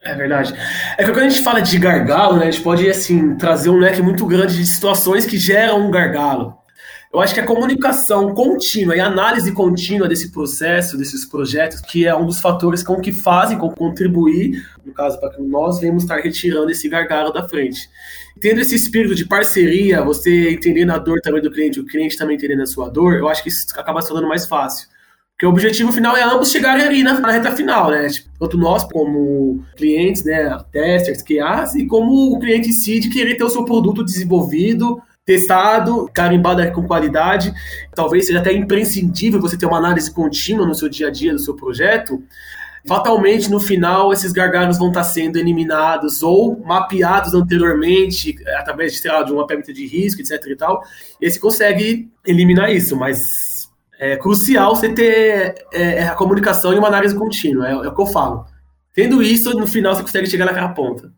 É 0.02 0.14
verdade. 0.14 0.54
É 0.96 1.04
que 1.04 1.10
quando 1.10 1.26
a 1.26 1.28
gente 1.28 1.42
fala 1.42 1.60
de 1.60 1.76
gargalo, 1.76 2.38
né, 2.38 2.46
a 2.46 2.50
gente 2.50 2.62
pode 2.62 2.88
assim 2.88 3.36
trazer 3.36 3.68
um 3.68 3.78
leque 3.78 4.00
muito 4.00 4.24
grande 4.26 4.56
de 4.56 4.64
situações 4.64 5.26
que 5.26 5.36
geram 5.36 5.86
um 5.86 5.90
gargalo. 5.90 6.57
Eu 7.18 7.22
acho 7.22 7.34
que 7.34 7.40
a 7.40 7.46
comunicação 7.46 8.32
contínua 8.32 8.94
e 8.94 9.00
análise 9.00 9.50
contínua 9.50 10.06
desse 10.06 10.30
processo, 10.30 10.96
desses 10.96 11.25
projetos, 11.26 11.80
que 11.80 12.06
é 12.06 12.14
um 12.14 12.25
dos 12.25 12.40
fatores 12.40 12.80
com 12.80 13.00
que 13.00 13.10
fazem, 13.10 13.58
com 13.58 13.68
contribuir, 13.70 14.64
no 14.87 14.92
caso, 14.92 15.18
para 15.18 15.30
que 15.30 15.42
nós 15.42 15.80
venhamos 15.80 16.04
estar 16.04 16.18
retirando 16.18 16.70
esse 16.70 16.88
gargalo 16.88 17.32
da 17.32 17.48
frente. 17.48 17.90
Tendo 18.40 18.60
esse 18.60 18.76
espírito 18.76 19.16
de 19.16 19.26
parceria, 19.26 20.00
você 20.00 20.52
entendendo 20.52 20.90
a 20.92 20.98
dor 20.98 21.20
também 21.20 21.42
do 21.42 21.50
cliente, 21.50 21.80
o 21.80 21.84
cliente 21.84 22.16
também 22.16 22.37
entendendo 22.37 22.62
a 22.62 22.66
sua 22.66 22.88
dor, 22.88 23.14
eu 23.14 23.28
acho 23.28 23.42
que 23.42 23.48
isso 23.48 23.66
acaba 23.76 24.00
se 24.00 24.06
tornando 24.06 24.28
mais 24.28 24.46
fácil. 24.46 24.87
Porque 25.32 25.44
o 25.44 25.50
objetivo 25.50 25.90
final 25.90 26.16
é 26.16 26.22
ambos 26.22 26.52
chegarem 26.52 26.87
ali 26.87 27.02
na, 27.02 27.18
na 27.18 27.32
reta 27.32 27.50
final, 27.50 27.90
né? 27.90 28.06
Tipo, 28.08 28.28
tanto 28.38 28.56
nós 28.56 28.84
como 28.84 29.64
clientes, 29.76 30.22
né, 30.22 30.56
testers, 30.70 31.22
QAs, 31.22 31.75
e 31.75 31.84
como 31.84 32.37
o 32.37 32.38
cliente 32.38 32.68
em 32.68 32.72
si 32.72 33.00
de 33.00 33.08
querer 33.08 33.34
ter 33.34 33.42
o 33.42 33.50
seu 33.50 33.64
produto 33.64 34.04
desenvolvido, 34.04 35.02
testado, 35.28 36.08
carimbado 36.11 36.73
com 36.73 36.87
qualidade. 36.87 37.52
Talvez 37.94 38.26
seja 38.26 38.38
até 38.38 38.50
imprescindível 38.50 39.38
você 39.38 39.58
ter 39.58 39.66
uma 39.66 39.76
análise 39.76 40.11
contínua 40.11 40.66
no 40.66 40.75
seu 40.75 40.88
dia 40.88 41.08
a 41.08 41.11
dia 41.11 41.35
do 41.35 41.38
seu 41.38 41.54
projeto. 41.54 42.23
Fatalmente, 42.87 43.50
no 43.50 43.61
final, 43.61 44.11
esses 44.11 44.32
gargalos 44.32 44.78
vão 44.78 44.88
estar 44.88 45.04
sendo 45.04 45.37
eliminados 45.37 46.23
ou 46.23 46.58
mapeados 46.64 47.35
anteriormente, 47.35 48.37
através 48.56 48.94
de, 48.94 49.06
lá, 49.06 49.23
de 49.23 49.30
um 49.30 49.37
mapeamento 49.37 49.70
de 49.70 49.87
risco, 49.87 50.23
etc. 50.23 50.42
e 50.47 50.56
tal. 50.56 50.82
E 51.20 51.30
você 51.30 51.38
consegue 51.38 52.11
eliminar 52.26 52.73
isso, 52.73 52.97
mas 52.97 53.68
é 53.99 54.16
crucial 54.16 54.75
você 54.75 54.88
ter 54.94 55.66
é, 55.75 55.82
é, 55.99 56.08
a 56.08 56.14
comunicação 56.14 56.73
e 56.73 56.78
uma 56.78 56.88
análise 56.88 57.14
contínua, 57.14 57.68
é, 57.68 57.73
é, 57.73 57.76
o 57.76 57.94
que 57.94 58.00
eu 58.00 58.06
falo. 58.06 58.47
Tendo 58.94 59.23
isso, 59.23 59.50
no 59.50 59.66
final 59.66 59.94
você 59.94 60.00
consegue 60.00 60.26
chegar 60.26 60.47
naquela 60.47 60.70
ponta. 60.70 61.12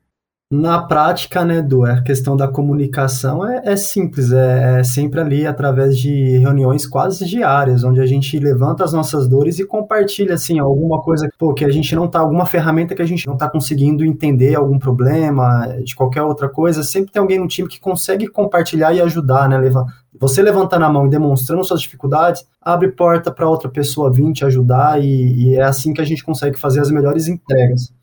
Na 0.52 0.82
prática, 0.82 1.44
né, 1.44 1.58
Edu, 1.58 1.84
a 1.84 2.02
questão 2.02 2.36
da 2.36 2.48
comunicação 2.48 3.48
é, 3.48 3.62
é 3.66 3.76
simples, 3.76 4.32
é, 4.32 4.80
é, 4.80 4.82
sempre 4.82 5.20
ali 5.20 5.46
através 5.46 5.96
de 5.96 6.38
reuniões 6.38 6.88
quase 6.88 7.24
diárias, 7.24 7.84
onde 7.84 8.00
a 8.00 8.06
gente 8.06 8.36
levanta 8.36 8.82
as 8.82 8.92
nossas 8.92 9.28
dores 9.28 9.60
e 9.60 9.64
compartilha, 9.64 10.34
assim, 10.34 10.58
alguma 10.58 11.00
coisa 11.00 11.30
pô, 11.38 11.54
que 11.54 11.64
a 11.64 11.70
gente 11.70 11.94
não 11.94 12.08
tá, 12.08 12.18
alguma 12.18 12.46
ferramenta 12.46 12.96
que 12.96 13.02
a 13.02 13.06
gente 13.06 13.28
não 13.28 13.36
tá 13.36 13.48
conseguindo 13.48 14.04
entender, 14.04 14.56
algum 14.56 14.76
problema, 14.76 15.68
de 15.84 15.94
qualquer 15.94 16.22
outra 16.22 16.48
coisa, 16.48 16.82
sempre 16.82 17.12
tem 17.12 17.22
alguém 17.22 17.38
no 17.38 17.46
time 17.46 17.68
que 17.68 17.78
consegue 17.78 18.26
compartilhar 18.26 18.92
e 18.92 19.00
ajudar, 19.00 19.48
né, 19.48 19.56
levar, 19.56 19.84
você 20.18 20.42
levantando 20.42 20.84
a 20.84 20.90
mão 20.92 21.06
e 21.06 21.10
demonstrando 21.10 21.62
suas 21.62 21.80
dificuldades, 21.80 22.44
abre 22.60 22.88
porta 22.88 23.30
para 23.30 23.48
outra 23.48 23.68
pessoa 23.68 24.12
vir 24.12 24.32
te 24.32 24.44
ajudar 24.44 25.00
e, 25.00 25.44
e 25.44 25.54
é 25.54 25.62
assim 25.62 25.92
que 25.92 26.00
a 26.00 26.04
gente 26.04 26.24
consegue 26.24 26.58
fazer 26.58 26.80
as 26.80 26.90
melhores 26.90 27.28
entregas. 27.28 27.99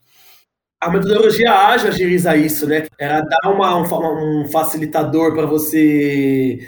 A 0.79 0.91
metodologia 0.91 1.51
ágil 1.51 1.89
agiliza 1.89 2.37
isso, 2.37 2.67
né? 2.67 2.85
Ela 2.99 3.21
dá 3.21 3.49
uma, 3.49 3.75
um, 3.77 4.41
um 4.41 4.47
facilitador 4.47 5.33
para 5.33 5.45
você 5.45 6.59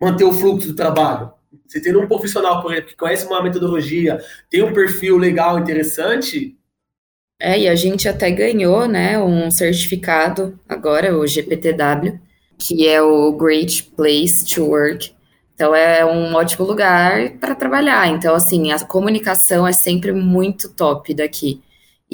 manter 0.00 0.24
o 0.24 0.32
fluxo 0.32 0.68
do 0.68 0.76
trabalho. 0.76 1.32
Você 1.66 1.80
tendo 1.80 2.00
um 2.00 2.08
profissional, 2.08 2.60
por 2.60 2.72
exemplo, 2.72 2.90
que 2.90 2.96
conhece 2.96 3.24
uma 3.24 3.42
metodologia, 3.42 4.20
tem 4.50 4.62
um 4.62 4.72
perfil 4.72 5.16
legal, 5.16 5.58
interessante. 5.58 6.56
É, 7.40 7.58
e 7.58 7.68
a 7.68 7.74
gente 7.74 8.08
até 8.08 8.30
ganhou, 8.30 8.86
né, 8.86 9.18
um 9.18 9.50
certificado 9.50 10.58
agora, 10.68 11.16
o 11.16 11.26
GPTW, 11.26 12.20
que 12.58 12.86
é 12.86 13.00
o 13.00 13.32
Great 13.32 13.84
Place 13.96 14.44
to 14.44 14.64
Work. 14.64 15.12
Então 15.54 15.74
é 15.74 16.04
um 16.04 16.34
ótimo 16.34 16.66
lugar 16.66 17.30
para 17.38 17.54
trabalhar. 17.54 18.08
Então, 18.08 18.34
assim, 18.34 18.72
a 18.72 18.84
comunicação 18.84 19.66
é 19.66 19.72
sempre 19.72 20.12
muito 20.12 20.68
top 20.68 21.14
daqui. 21.14 21.62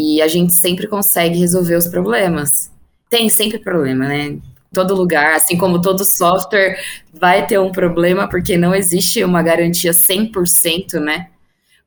E 0.00 0.22
a 0.22 0.28
gente 0.28 0.52
sempre 0.52 0.86
consegue 0.86 1.40
resolver 1.40 1.74
os 1.74 1.88
problemas. 1.88 2.70
Tem 3.10 3.28
sempre 3.28 3.58
problema, 3.58 4.06
né? 4.06 4.38
Todo 4.72 4.94
lugar, 4.94 5.34
assim 5.34 5.58
como 5.58 5.80
todo 5.80 6.04
software, 6.04 6.78
vai 7.12 7.44
ter 7.44 7.58
um 7.58 7.72
problema, 7.72 8.28
porque 8.28 8.56
não 8.56 8.72
existe 8.72 9.24
uma 9.24 9.42
garantia 9.42 9.90
100%, 9.90 11.00
né? 11.00 11.30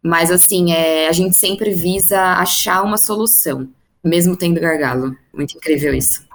Mas, 0.03 0.29
assim, 0.29 0.73
é, 0.73 1.07
a 1.07 1.13
gente 1.13 1.37
sempre 1.37 1.71
visa 1.73 2.19
achar 2.33 2.83
uma 2.83 2.97
solução, 2.97 3.69
mesmo 4.03 4.35
tendo 4.35 4.59
gargalo. 4.59 5.15
Muito 5.33 5.55
incrível 5.55 5.93
isso. 5.93 6.25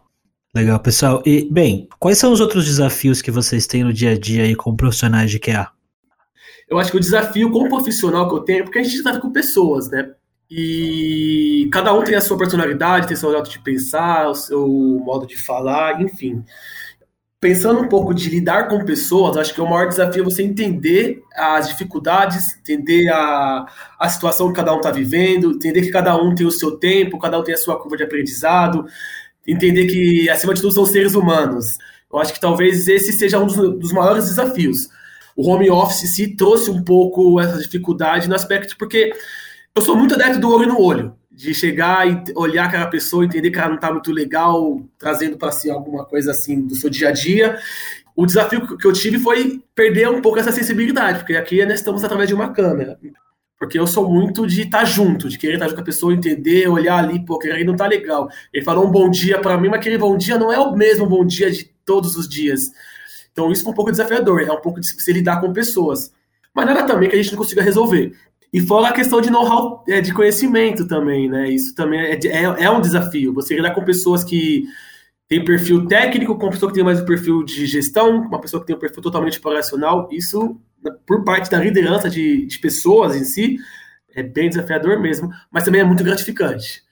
Legal, 0.54 0.80
pessoal. 0.80 1.23
E, 1.26 1.47
bem, 1.50 1.88
quais 1.99 2.16
são 2.16 2.33
os 2.33 2.40
outros 2.40 2.64
desafios 2.64 3.21
que 3.21 3.30
vocês 3.30 3.66
têm 3.66 3.85
no 3.85 3.92
dia 3.92 4.12
a 4.12 4.18
dia 4.18 4.45
aí 4.45 4.56
como 4.56 4.78
profissionais 4.78 5.30
de 5.30 5.38
QA? 5.38 5.68
Eu 6.71 6.78
acho 6.78 6.90
que 6.90 6.97
o 6.97 7.00
desafio 7.00 7.50
como 7.50 7.68
profissional 7.68 8.26
que 8.30 8.35
eu 8.35 8.40
tenho, 8.40 8.64
porque 8.64 8.78
a 8.78 8.83
gente 8.83 9.02
trata 9.02 9.21
com 9.21 9.30
pessoas, 9.30 9.90
né? 9.90 10.14
E 10.50 11.69
cada 11.73 11.93
um 11.93 12.05
tem 12.05 12.15
a 12.15 12.21
sua 12.21 12.38
personalidade, 12.38 13.09
tem 13.09 13.17
seu 13.17 13.33
modo 13.33 13.49
de 13.49 13.59
pensar, 13.59 14.29
o 14.29 14.35
seu 14.35 14.67
modo 15.05 15.26
de 15.26 15.37
falar, 15.37 16.00
enfim. 16.00 16.45
Pensando 17.41 17.81
um 17.81 17.88
pouco 17.88 18.15
de 18.15 18.31
lidar 18.31 18.69
com 18.69 18.85
pessoas, 18.85 19.37
acho 19.37 19.53
que 19.53 19.61
o 19.61 19.69
maior 19.69 19.88
desafio 19.88 20.23
é 20.23 20.25
você 20.25 20.43
entender 20.43 21.23
as 21.35 21.69
dificuldades, 21.69 22.57
entender 22.59 23.09
a, 23.09 23.67
a 23.99 24.09
situação 24.09 24.49
que 24.49 24.55
cada 24.55 24.73
um 24.73 24.79
está 24.79 24.91
vivendo, 24.91 25.53
entender 25.53 25.83
que 25.83 25.91
cada 25.91 26.17
um 26.17 26.35
tem 26.35 26.47
o 26.47 26.50
seu 26.50 26.79
tempo, 26.79 27.19
cada 27.19 27.38
um 27.38 27.43
tem 27.43 27.55
a 27.55 27.59
sua 27.59 27.79
curva 27.79 27.97
de 27.97 28.05
aprendizado, 28.05 28.87
entender 29.47 29.87
que, 29.87 30.31
acima 30.31 30.55
de 30.55 30.62
tudo, 30.62 30.73
são 30.73 30.87
seres 30.87 31.15
humanos. 31.15 31.76
Eu 32.11 32.19
acho 32.21 32.33
que 32.33 32.41
talvez 32.41 32.88
esse 32.88 33.12
seja 33.12 33.38
um 33.38 33.47
dos, 33.47 33.57
dos 33.57 33.93
maiores 33.93 34.26
desafios. 34.26 34.88
O 35.37 35.49
home 35.50 35.71
office 35.71 36.15
se 36.15 36.35
trouxe 36.35 36.71
um 36.71 36.83
pouco 36.83 37.38
essa 37.41 37.59
dificuldade 37.59 38.29
no 38.29 38.35
aspecto 38.35 38.76
porque 38.79 39.12
eu 39.76 39.83
sou 39.83 39.95
muito 39.95 40.14
adepto 40.14 40.40
do 40.40 40.50
olho 40.50 40.66
no 40.66 40.80
olho, 40.80 41.14
de 41.30 41.54
chegar 41.54 42.09
e 42.09 42.33
olhar 42.35 42.64
aquela 42.64 42.87
pessoa, 42.87 43.26
entender 43.26 43.50
que 43.50 43.59
ela 43.59 43.68
não 43.68 43.75
está 43.75 43.92
muito 43.92 44.11
legal, 44.11 44.80
trazendo 44.99 45.37
para 45.37 45.52
si 45.52 45.71
alguma 45.71 46.02
coisa 46.06 46.30
assim 46.30 46.66
do 46.66 46.75
seu 46.75 46.88
dia 46.88 47.11
a 47.11 47.12
dia. 47.12 47.59
O 48.16 48.25
desafio 48.25 48.78
que 48.78 48.87
eu 48.87 48.92
tive 48.95 49.18
foi 49.18 49.62
perder 49.75 50.09
um 50.09 50.23
pouco 50.23 50.38
essa 50.38 50.50
sensibilidade, 50.50 51.18
porque 51.18 51.37
aqui 51.37 51.62
nós 51.66 51.75
estamos 51.75 52.02
através 52.02 52.26
de 52.26 52.35
uma 52.35 52.54
câmera. 52.54 52.99
Porque 53.59 53.78
eu 53.78 53.87
sou 53.87 54.11
muito 54.11 54.47
de 54.47 54.62
estar 54.62 54.78
tá 54.78 54.85
junto, 54.87 55.28
de 55.28 55.38
querer 55.38 55.54
estar 55.54 55.66
tá 55.66 55.68
junto 55.68 55.76
com 55.76 55.83
a 55.83 55.85
pessoa, 55.85 56.14
entender, 56.14 56.68
olhar 56.68 56.97
ali, 56.97 57.23
pô, 57.23 57.38
aí 57.45 57.64
não 57.64 57.76
tá 57.76 57.87
legal. 57.87 58.30
Ele 58.54 58.64
falou 58.64 58.87
um 58.87 58.90
bom 58.90 59.11
dia 59.11 59.38
para 59.38 59.59
mim, 59.59 59.68
mas 59.68 59.80
aquele 59.80 59.99
bom 59.99 60.16
dia 60.16 60.38
não 60.38 60.50
é 60.50 60.59
o 60.59 60.75
mesmo 60.75 61.06
bom 61.06 61.25
dia 61.25 61.50
de 61.50 61.64
todos 61.85 62.16
os 62.16 62.26
dias. 62.26 62.73
Então 63.30 63.52
isso 63.52 63.62
foi 63.62 63.73
um 63.73 63.76
pouco 63.76 63.90
desafiador, 63.90 64.40
é 64.40 64.50
um 64.50 64.61
pouco 64.61 64.80
de 64.80 64.87
se 64.87 65.12
lidar 65.12 65.38
com 65.38 65.52
pessoas. 65.52 66.11
Mas 66.54 66.64
nada 66.64 66.85
também 66.85 67.11
que 67.11 67.14
a 67.14 67.23
gente 67.23 67.33
não 67.33 67.38
consiga 67.38 67.61
resolver. 67.61 68.16
E 68.57 68.61
fora 68.63 68.89
a 68.89 68.93
questão 68.93 69.21
de 69.21 69.29
know-how, 69.29 69.85
é, 69.87 70.01
de 70.01 70.15
conhecimento 70.15 70.89
também, 70.89 71.29
né? 71.29 71.51
Isso 71.51 71.75
também 71.75 72.01
é, 72.01 72.15
é, 72.15 72.43
é, 72.65 72.71
um 72.71 72.81
desafio. 72.81 73.35
Você 73.35 73.55
lidar 73.55 73.75
com 73.75 73.85
pessoas 73.85 74.25
que 74.25 74.65
têm 75.29 75.45
perfil 75.45 75.85
técnico, 75.85 76.35
com 76.35 76.47
uma 76.47 76.53
pessoa 76.53 76.71
que 76.71 76.77
tem 76.77 76.83
mais 76.83 76.99
um 76.99 77.05
perfil 77.05 77.45
de 77.45 77.67
gestão, 77.67 78.17
uma 78.23 78.41
pessoa 78.41 78.59
que 78.59 78.67
tem 78.67 78.75
um 78.75 78.79
perfil 78.79 79.03
totalmente 79.03 79.39
operacional, 79.39 80.09
isso, 80.11 80.59
por 81.07 81.23
parte 81.23 81.51
da 81.51 81.59
liderança 81.59 82.09
de, 82.09 82.47
de 82.47 82.59
pessoas 82.59 83.15
em 83.15 83.25
si, 83.25 83.59
é 84.15 84.23
bem 84.23 84.49
desafiador 84.49 84.99
mesmo, 84.99 85.29
mas 85.53 85.63
também 85.63 85.83
é 85.83 85.85
muito 85.85 86.03
gratificante. 86.03 86.83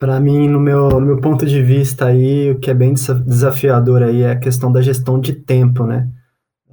Para 0.00 0.18
mim, 0.18 0.48
no 0.48 0.58
meu, 0.58 1.00
meu 1.00 1.20
ponto 1.20 1.46
de 1.46 1.62
vista 1.62 2.06
aí, 2.06 2.50
o 2.50 2.58
que 2.58 2.68
é 2.68 2.74
bem 2.74 2.92
desafiador 2.92 4.02
aí 4.02 4.22
é 4.22 4.32
a 4.32 4.40
questão 4.40 4.72
da 4.72 4.82
gestão 4.82 5.20
de 5.20 5.34
tempo, 5.34 5.86
né? 5.86 6.08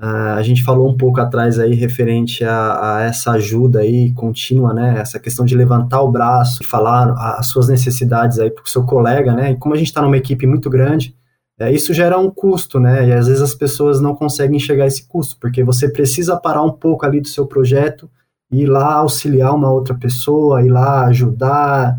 Uh, 0.03 0.35
a 0.35 0.41
gente 0.41 0.61
falou 0.61 0.89
um 0.89 0.97
pouco 0.97 1.21
atrás 1.21 1.57
aí 1.57 1.73
referente 1.75 2.43
a, 2.43 2.97
a, 2.97 3.01
essa 3.03 3.31
ajuda 3.31 3.79
aí 3.79 4.11
contínua, 4.11 4.73
né? 4.73 4.99
Essa 4.99 5.17
questão 5.17 5.45
de 5.45 5.55
levantar 5.55 6.01
o 6.01 6.11
braço, 6.11 6.61
falar 6.65 7.13
as 7.39 7.47
suas 7.47 7.69
necessidades 7.69 8.37
aí 8.37 8.51
para 8.51 8.65
o 8.65 8.67
seu 8.67 8.83
colega, 8.83 9.33
né? 9.33 9.51
E 9.51 9.55
como 9.55 9.73
a 9.73 9.77
gente 9.77 9.87
está 9.87 10.01
numa 10.01 10.17
equipe 10.17 10.45
muito 10.45 10.69
grande, 10.69 11.15
é, 11.57 11.71
isso 11.71 11.93
gera 11.93 12.19
um 12.19 12.29
custo, 12.29 12.81
né? 12.81 13.07
E 13.07 13.13
às 13.13 13.27
vezes 13.27 13.41
as 13.41 13.55
pessoas 13.55 14.01
não 14.01 14.13
conseguem 14.13 14.57
enxergar 14.57 14.87
esse 14.87 15.07
custo, 15.07 15.37
porque 15.39 15.63
você 15.63 15.87
precisa 15.87 16.35
parar 16.35 16.63
um 16.63 16.71
pouco 16.73 17.05
ali 17.05 17.21
do 17.21 17.29
seu 17.29 17.45
projeto 17.47 18.09
e 18.51 18.63
ir 18.63 18.65
lá 18.65 18.95
auxiliar 18.95 19.55
uma 19.55 19.71
outra 19.71 19.95
pessoa, 19.95 20.61
ir 20.61 20.69
lá 20.69 21.05
ajudar, 21.05 21.97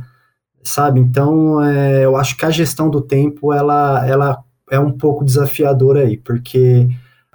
sabe? 0.62 1.00
Então, 1.00 1.62
é, 1.64 2.04
eu 2.04 2.16
acho 2.16 2.37
que 2.37 2.44
a 2.44 2.50
gestão 2.50 2.90
do 2.90 3.00
tempo, 3.00 3.50
ela, 3.50 4.06
ela 4.06 4.44
é 4.70 4.78
um 4.78 4.92
pouco 4.92 5.25
desafiadora 5.25 6.00
aí, 6.00 6.18
porque 6.18 6.87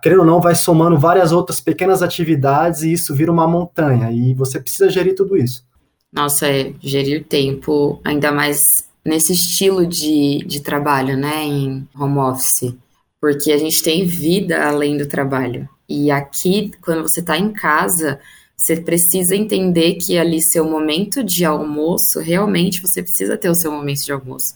querendo 0.02 0.20
ou 0.20 0.26
não, 0.26 0.42
vai 0.42 0.56
somando 0.56 0.98
várias 0.98 1.32
outras 1.32 1.60
pequenas 1.60 2.02
atividades 2.02 2.82
e 2.82 2.94
isso 2.94 3.16
vira 3.16 3.32
uma 3.32 3.48
montanha. 3.48 4.12
E 4.12 4.34
você 4.34 4.60
precisa 4.60 4.90
gerir 4.90 5.16
tudo 5.16 5.38
isso. 5.38 5.64
Nossa, 6.12 6.48
é 6.48 6.74
gerir 6.82 7.26
tempo, 7.26 8.00
ainda 8.04 8.32
mais 8.32 8.88
nesse 9.06 9.34
estilo 9.34 9.86
de, 9.86 10.44
de 10.46 10.62
trabalho, 10.62 11.16
né, 11.18 11.44
em 11.44 11.88
home 11.98 12.18
office. 12.18 12.76
Porque 13.22 13.52
a 13.52 13.58
gente 13.58 13.84
tem 13.84 14.06
vida 14.06 14.68
além 14.68 14.98
do 14.98 15.08
trabalho. 15.08 15.68
E 15.88 16.10
aqui, 16.10 16.72
quando 16.82 17.02
você 17.02 17.20
está 17.20 17.38
em 17.38 17.52
casa, 17.52 18.20
você 18.56 18.76
precisa 18.76 19.36
entender 19.36 19.96
que 19.96 20.18
ali 20.18 20.42
seu 20.42 20.64
momento 20.64 21.24
de 21.24 21.46
almoço, 21.46 22.20
realmente 22.20 22.82
você 22.82 23.02
precisa 23.02 23.38
ter 23.38 23.50
o 23.50 23.56
seu 23.56 23.72
momento 23.72 24.04
de 24.04 24.12
almoço 24.12 24.56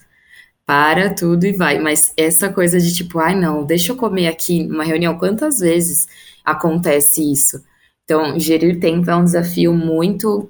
para 0.74 1.13
tudo 1.13 1.46
e 1.46 1.51
vai. 1.53 1.77
Mas 1.80 2.12
essa 2.18 2.50
coisa 2.51 2.80
de 2.80 2.92
tipo, 2.96 3.20
ai 3.20 3.36
não, 3.36 3.63
deixa 3.63 3.92
eu 3.92 3.96
comer 3.96 4.27
aqui 4.27 4.63
numa 4.63 4.84
reunião, 4.84 5.20
quantas 5.20 5.60
vezes 5.60 6.08
acontece 6.44 7.32
isso? 7.32 7.63
Então, 8.03 8.39
gerir 8.39 8.80
tempo 8.80 9.10
é 9.10 9.15
um 9.15 9.24
desafio 9.24 9.72
muito 9.72 10.50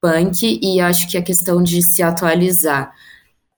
punk 0.00 0.58
e 0.62 0.80
acho 0.80 1.08
que 1.10 1.18
a 1.18 1.22
questão 1.22 1.62
de 1.62 1.82
se 1.82 2.02
atualizar. 2.02 2.94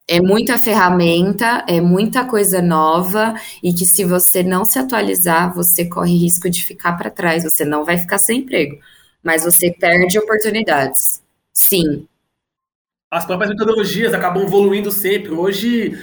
É 0.09 0.21
muita 0.21 0.59
ferramenta, 0.59 1.65
é 1.69 1.81
muita 1.81 2.25
coisa 2.25 2.61
nova 2.61 3.35
e 3.63 3.73
que 3.73 3.87
se 3.87 4.05
você 4.05 4.43
não 4.43 4.65
se 4.65 4.81
atualizar, 4.81 5.55
você 5.55 5.85
corre 5.85 6.17
risco 6.17 6.51
de 6.51 6.65
ficar 6.67 6.95
para 6.95 7.11
trás. 7.11 7.45
Você 7.45 7.65
não 7.65 7.85
vai 7.85 7.97
ficar 7.99 8.19
sem 8.19 8.41
emprego, 8.41 8.79
mas 9.23 9.45
você 9.45 9.71
perde 9.71 10.19
oportunidades. 10.19 11.23
Sim. 11.53 12.09
As 13.11 13.25
próprias 13.27 13.51
metodologias 13.51 14.15
acabam 14.15 14.45
evoluindo 14.45 14.93
sempre. 14.93 15.33
Hoje, 15.33 15.99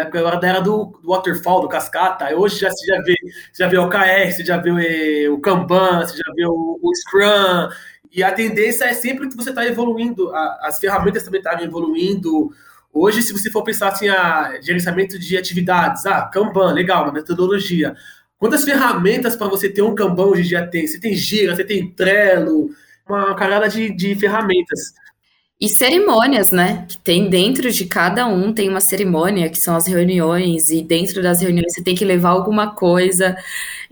agora 0.00 0.38
da 0.38 0.48
era 0.48 0.60
do, 0.60 0.98
do 1.02 1.10
waterfall, 1.10 1.60
do 1.60 1.68
cascata, 1.68 2.34
hoje 2.34 2.60
já, 2.60 2.70
você 2.70 2.86
já 2.86 3.02
vê, 3.02 3.14
já 3.58 3.68
vê 3.68 3.76
o 3.76 3.84
OKR, 3.84 4.32
você 4.32 4.44
já 4.44 4.56
vê 4.56 5.28
o 5.28 5.38
Kanban, 5.40 6.00
você 6.00 6.16
já 6.16 6.32
vê 6.34 6.46
o, 6.46 6.78
o 6.82 6.94
Scrum, 6.94 7.68
e 8.10 8.22
a 8.22 8.32
tendência 8.32 8.84
é 8.84 8.94
sempre 8.94 9.28
que 9.28 9.36
você 9.36 9.50
está 9.50 9.66
evoluindo, 9.66 10.32
as 10.62 10.78
ferramentas 10.78 11.22
também 11.22 11.40
estão 11.40 11.60
evoluindo, 11.60 12.50
Hoje, 12.92 13.22
se 13.22 13.32
você 13.32 13.50
for 13.50 13.62
pensar 13.62 13.88
assim, 13.88 14.08
a 14.08 14.58
gerenciamento 14.60 15.18
de 15.18 15.36
atividades, 15.36 16.06
ah, 16.06 16.22
Kanban, 16.22 16.72
legal, 16.72 17.04
uma 17.04 17.12
metodologia. 17.12 17.94
Quantas 18.38 18.64
ferramentas 18.64 19.36
para 19.36 19.46
você 19.46 19.68
ter 19.68 19.82
um 19.82 19.94
Kanban 19.94 20.26
hoje 20.26 20.42
em 20.42 20.44
dia 20.46 20.66
tem? 20.66 20.86
Você 20.86 20.98
tem 20.98 21.14
Gira, 21.14 21.54
você 21.54 21.64
tem 21.64 21.90
Trello, 21.92 22.70
uma 23.06 23.34
carada 23.34 23.68
de, 23.68 23.94
de 23.94 24.14
ferramentas. 24.16 24.94
E 25.60 25.68
cerimônias, 25.68 26.52
né? 26.52 26.86
Que 26.88 26.98
tem 26.98 27.28
dentro 27.28 27.70
de 27.72 27.84
cada 27.86 28.26
um, 28.26 28.52
tem 28.52 28.68
uma 28.68 28.80
cerimônia, 28.80 29.50
que 29.50 29.58
são 29.58 29.74
as 29.74 29.86
reuniões, 29.88 30.70
e 30.70 30.82
dentro 30.82 31.20
das 31.22 31.40
reuniões 31.40 31.74
você 31.74 31.82
tem 31.82 31.96
que 31.96 32.04
levar 32.04 32.30
alguma 32.30 32.74
coisa, 32.74 33.36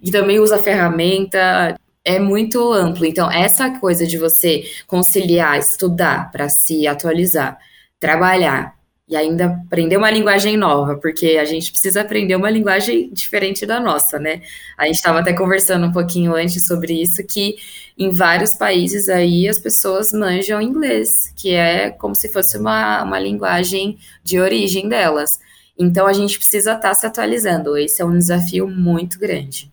e 0.00 0.10
também 0.12 0.38
usa 0.38 0.62
ferramenta. 0.62 1.76
É 2.04 2.20
muito 2.20 2.72
amplo. 2.72 3.04
Então, 3.04 3.30
essa 3.30 3.68
coisa 3.80 4.06
de 4.06 4.16
você 4.16 4.64
conciliar, 4.86 5.58
estudar 5.58 6.30
para 6.30 6.48
se 6.48 6.86
atualizar, 6.86 7.58
trabalhar 7.98 8.75
e 9.08 9.14
ainda 9.14 9.46
aprender 9.46 9.96
uma 9.96 10.10
linguagem 10.10 10.56
nova, 10.56 10.96
porque 10.96 11.36
a 11.40 11.44
gente 11.44 11.70
precisa 11.70 12.00
aprender 12.00 12.34
uma 12.34 12.50
linguagem 12.50 13.08
diferente 13.12 13.64
da 13.64 13.78
nossa, 13.78 14.18
né? 14.18 14.42
A 14.76 14.86
gente 14.86 14.96
estava 14.96 15.20
até 15.20 15.32
conversando 15.32 15.86
um 15.86 15.92
pouquinho 15.92 16.34
antes 16.34 16.66
sobre 16.66 17.00
isso, 17.02 17.24
que 17.24 17.56
em 17.96 18.10
vários 18.10 18.54
países 18.54 19.08
aí 19.08 19.48
as 19.48 19.60
pessoas 19.60 20.12
manjam 20.12 20.60
inglês, 20.60 21.32
que 21.36 21.54
é 21.54 21.90
como 21.90 22.16
se 22.16 22.28
fosse 22.28 22.58
uma, 22.58 23.04
uma 23.04 23.18
linguagem 23.18 23.96
de 24.24 24.40
origem 24.40 24.88
delas. 24.88 25.38
Então 25.78 26.06
a 26.06 26.12
gente 26.12 26.36
precisa 26.38 26.72
estar 26.72 26.88
tá 26.88 26.94
se 26.94 27.06
atualizando. 27.06 27.76
Esse 27.76 28.02
é 28.02 28.04
um 28.04 28.18
desafio 28.18 28.68
muito 28.68 29.18
grande. 29.20 29.70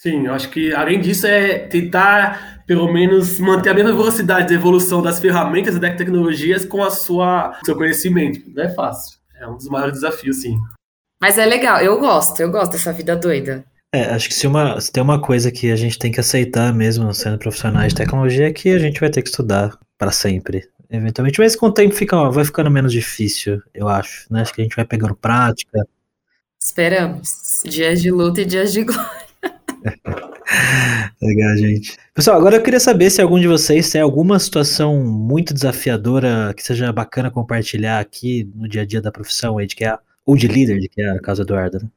Sim, 0.00 0.28
eu 0.28 0.32
acho 0.32 0.48
que 0.48 0.72
além 0.72 0.98
disso 0.98 1.26
é 1.26 1.58
tentar 1.58 2.64
pelo 2.66 2.90
menos 2.90 3.38
manter 3.38 3.68
a 3.68 3.74
mesma 3.74 3.92
velocidade 3.92 4.48
de 4.48 4.54
evolução 4.54 5.02
das 5.02 5.20
ferramentas 5.20 5.76
e 5.76 5.78
das 5.78 5.94
tecnologias 5.94 6.64
com 6.64 6.82
a 6.82 6.90
sua 6.90 7.60
seu 7.62 7.76
conhecimento. 7.76 8.40
Não 8.48 8.62
é 8.62 8.70
fácil. 8.70 9.18
É 9.38 9.46
um 9.46 9.58
dos 9.58 9.68
maiores 9.68 9.96
desafios, 9.96 10.40
sim. 10.40 10.56
Mas 11.20 11.36
é 11.36 11.44
legal, 11.44 11.82
eu 11.82 12.00
gosto, 12.00 12.40
eu 12.40 12.50
gosto 12.50 12.72
dessa 12.72 12.94
vida 12.94 13.14
doida. 13.14 13.62
É, 13.92 14.04
acho 14.04 14.28
que 14.28 14.34
se, 14.34 14.46
uma, 14.46 14.80
se 14.80 14.90
tem 14.90 15.02
uma 15.02 15.20
coisa 15.20 15.52
que 15.52 15.70
a 15.70 15.76
gente 15.76 15.98
tem 15.98 16.10
que 16.10 16.20
aceitar 16.20 16.72
mesmo 16.72 17.12
sendo 17.12 17.36
profissionais 17.36 17.92
de 17.92 17.96
tecnologia 17.96 18.48
é 18.48 18.52
que 18.54 18.70
a 18.70 18.78
gente 18.78 18.98
vai 18.98 19.10
ter 19.10 19.20
que 19.20 19.28
estudar 19.28 19.78
para 19.98 20.12
sempre. 20.12 20.66
Eventualmente, 20.88 21.38
mas 21.38 21.54
com 21.54 21.66
o 21.66 21.72
tempo 21.72 21.94
fica, 21.94 22.16
ó, 22.16 22.30
vai 22.30 22.46
ficando 22.46 22.70
menos 22.70 22.90
difícil, 22.90 23.60
eu 23.74 23.86
acho. 23.86 24.32
Né? 24.32 24.40
Acho 24.40 24.54
que 24.54 24.62
a 24.62 24.64
gente 24.64 24.76
vai 24.76 24.86
pegando 24.86 25.14
prática. 25.14 25.86
Esperamos. 26.58 27.60
Dias 27.66 28.00
de 28.00 28.10
luta 28.10 28.40
e 28.40 28.46
dias 28.46 28.72
de 28.72 28.84
glória. 28.84 29.29
Legal, 31.22 31.54
gente. 31.56 31.98
Pessoal, 32.14 32.38
agora 32.38 32.56
eu 32.56 32.62
queria 32.62 32.80
saber 32.80 33.10
se 33.10 33.20
algum 33.20 33.38
de 33.38 33.46
vocês 33.46 33.90
tem 33.90 34.00
alguma 34.00 34.38
situação 34.38 34.96
muito 35.04 35.52
desafiadora 35.52 36.54
que 36.56 36.62
seja 36.62 36.90
bacana 36.92 37.30
compartilhar 37.30 38.00
aqui 38.00 38.50
no 38.54 38.66
dia 38.66 38.82
a 38.82 38.86
dia 38.86 39.02
da 39.02 39.12
profissão 39.12 39.58
aí 39.58 39.66
de 39.66 39.84
é, 39.84 39.98
ou 40.24 40.34
de 40.34 40.48
líder 40.48 40.78
de 40.78 40.88
que 40.88 41.02
é 41.02 41.10
a 41.10 41.20
Casa 41.20 41.42
Eduardo, 41.42 41.78
né? 41.78 41.90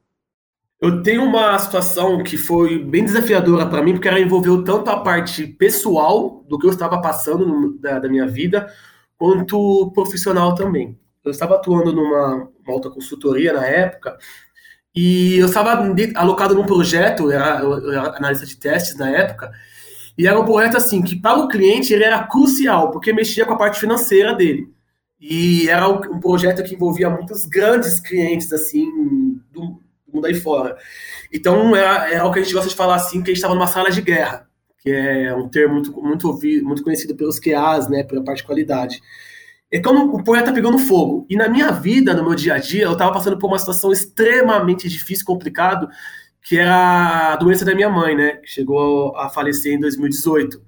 Eu 0.82 1.02
tenho 1.02 1.24
uma 1.24 1.58
situação 1.58 2.22
que 2.22 2.36
foi 2.38 2.78
bem 2.78 3.06
desafiadora 3.06 3.66
para 3.66 3.82
mim, 3.82 3.94
porque 3.94 4.10
ela 4.10 4.20
envolveu 4.20 4.66
tanto 4.66 4.90
a 4.90 5.00
parte 5.00 5.48
pessoal 5.48 6.44
do 6.50 6.60
que 6.60 6.68
eu 6.68 6.72
estava 6.72 7.00
passando 7.00 7.48
no, 7.48 7.78
da, 7.80 8.00
da, 8.00 8.10
minha 8.10 8.28
vida, 8.28 8.68
quanto 9.18 9.90
profissional 9.96 10.54
também. 10.54 11.00
Eu 11.24 11.32
estava 11.32 11.56
atuando 11.56 11.94
numa 11.94 12.50
alta 12.68 12.90
consultoria 12.90 13.54
na 13.54 13.66
época, 13.66 14.18
e 14.96 15.38
eu 15.38 15.48
estava 15.48 15.84
alocado 16.16 16.54
num 16.54 16.66
projeto, 16.66 17.32
era, 17.32 17.60
eu 17.62 17.92
era 17.92 18.18
analista 18.18 18.46
de 18.46 18.56
testes 18.58 18.96
na 18.96 19.10
época, 19.10 19.52
e 20.18 20.28
era 20.28 20.40
um 20.40 20.46
projeto 20.46 20.78
assim 20.78 21.02
que 21.02 21.16
para 21.16 21.40
o 21.40 21.48
cliente 21.48 21.94
ele 21.94 22.04
era 22.04 22.24
crucial, 22.28 22.92
porque 22.92 23.12
mexia 23.12 23.46
com 23.46 23.54
a 23.54 23.58
parte 23.58 23.80
financeira 23.80 24.36
dele. 24.36 24.72
E 25.20 25.70
era 25.70 25.88
um 25.88 26.20
projeto 26.20 26.64
que 26.64 26.76
envolvia 26.76 27.10
muitos 27.10 27.46
grandes 27.46 28.00
clientes 28.00 28.52
assim 28.52 29.40
do 29.52 29.80
mundo 30.14 30.28
aí 30.28 30.36
fora. 30.36 30.78
Então 31.32 31.76
era, 31.76 32.12
era 32.12 32.26
o 32.26 32.32
que 32.32 32.40
a 32.40 32.44
gente 32.44 32.54
gosta 32.54 32.70
de 32.70 32.76
falar 32.76 32.96
assim, 32.96 33.24
que 33.24 33.32
a 33.32 33.34
gente 33.34 33.38
estava 33.38 33.56
numa 33.56 33.68
sala 33.68 33.90
de 33.90 34.02
guerra, 34.02 34.48
que 34.80 34.92
é 34.92 35.34
um 35.34 35.50
termo 35.50 35.76
muito 35.76 35.92
muito 36.02 36.40
muito 36.64 36.84
conhecido 36.84 37.16
pelos 37.16 37.40
QAs, 37.40 37.88
né, 37.90 38.04
pela 38.04 38.24
parte 38.24 38.40
de 38.40 38.44
qualidade. 38.44 39.02
É 39.74 39.82
como 39.82 40.16
o 40.16 40.24
poeta 40.24 40.54
pegando 40.54 40.78
fogo. 40.78 41.26
E 41.28 41.36
na 41.36 41.50
minha 41.50 41.72
vida, 41.72 42.14
no 42.14 42.24
meu 42.24 42.36
dia 42.36 42.54
a 42.54 42.58
dia, 42.60 42.84
eu 42.84 42.92
estava 42.92 43.12
passando 43.12 43.40
por 43.40 43.48
uma 43.48 43.58
situação 43.58 43.92
extremamente 43.92 44.88
difícil, 44.88 45.26
complicado, 45.26 45.90
que 46.44 46.60
era 46.60 47.34
a 47.34 47.36
doença 47.38 47.66
da 47.66 47.74
minha 47.74 47.90
mãe, 47.90 48.16
né? 48.16 48.34
Que 48.34 48.52
chegou 48.52 49.18
a 49.18 49.30
falecer 49.30 49.74
em 49.74 49.80
2018. 49.80 50.62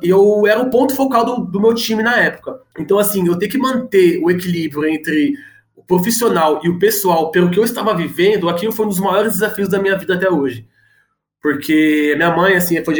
E 0.00 0.08
eu 0.08 0.46
era 0.46 0.62
o 0.62 0.70
ponto 0.70 0.94
focal 0.94 1.24
do, 1.24 1.44
do 1.44 1.60
meu 1.60 1.74
time 1.74 2.04
na 2.04 2.16
época. 2.16 2.60
Então, 2.78 3.00
assim, 3.00 3.26
eu 3.26 3.36
tenho 3.36 3.50
que 3.50 3.58
manter 3.58 4.22
o 4.22 4.30
equilíbrio 4.30 4.88
entre 4.88 5.34
o 5.74 5.82
profissional 5.82 6.60
e 6.62 6.68
o 6.68 6.78
pessoal, 6.78 7.32
pelo 7.32 7.50
que 7.50 7.58
eu 7.58 7.64
estava 7.64 7.92
vivendo, 7.96 8.48
aquilo 8.48 8.70
foi 8.70 8.86
um 8.86 8.90
dos 8.90 9.00
maiores 9.00 9.32
desafios 9.32 9.68
da 9.68 9.80
minha 9.80 9.98
vida 9.98 10.14
até 10.14 10.30
hoje 10.30 10.68
porque 11.42 12.14
minha 12.16 12.30
mãe, 12.30 12.54
assim, 12.54 12.82
foi, 12.84 12.94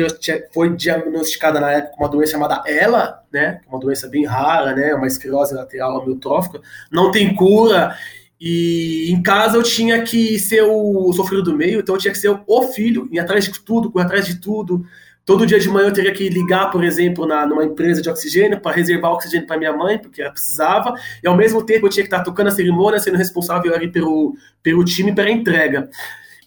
foi 0.52 0.76
diagnosticada 0.76 1.60
na 1.60 1.70
época 1.70 1.96
com 1.96 2.02
uma 2.02 2.10
doença 2.10 2.32
chamada 2.32 2.62
ELA, 2.66 3.22
né, 3.32 3.60
uma 3.68 3.78
doença 3.78 4.08
bem 4.08 4.26
rara, 4.26 4.74
né, 4.74 4.92
uma 4.94 5.06
esclerose 5.06 5.54
lateral 5.54 6.02
amiotrófica, 6.02 6.60
não 6.90 7.12
tem 7.12 7.32
cura, 7.36 7.96
e 8.40 9.12
em 9.12 9.22
casa 9.22 9.56
eu 9.56 9.62
tinha 9.62 10.02
que 10.02 10.40
ser 10.40 10.62
o 10.62 11.12
sofrido 11.12 11.44
do 11.44 11.56
meio, 11.56 11.78
então 11.78 11.94
eu 11.94 12.00
tinha 12.00 12.12
que 12.12 12.18
ser 12.18 12.36
o 12.44 12.62
filho, 12.72 13.08
ir 13.12 13.20
atrás 13.20 13.44
de 13.44 13.60
tudo, 13.60 13.92
correr 13.92 14.06
atrás 14.06 14.26
de 14.26 14.40
tudo, 14.40 14.84
todo 15.24 15.46
dia 15.46 15.60
de 15.60 15.68
manhã 15.68 15.86
eu 15.86 15.92
teria 15.92 16.12
que 16.12 16.28
ligar, 16.28 16.68
por 16.72 16.82
exemplo, 16.82 17.24
na, 17.24 17.46
numa 17.46 17.64
empresa 17.64 18.02
de 18.02 18.10
oxigênio 18.10 18.60
para 18.60 18.74
reservar 18.74 19.12
oxigênio 19.12 19.46
para 19.46 19.56
minha 19.56 19.72
mãe, 19.72 19.98
porque 19.98 20.20
ela 20.20 20.32
precisava, 20.32 20.94
e 21.22 21.28
ao 21.28 21.36
mesmo 21.36 21.64
tempo 21.64 21.86
eu 21.86 21.90
tinha 21.90 22.02
que 22.02 22.12
estar 22.12 22.24
tocando 22.24 22.48
a 22.48 22.50
cerimônia, 22.50 22.98
sendo 22.98 23.16
responsável 23.16 23.72
ali 23.72 23.86
pelo, 23.86 24.34
pelo 24.60 24.84
time 24.84 25.14
para 25.14 25.26
a 25.26 25.30
entrega 25.30 25.88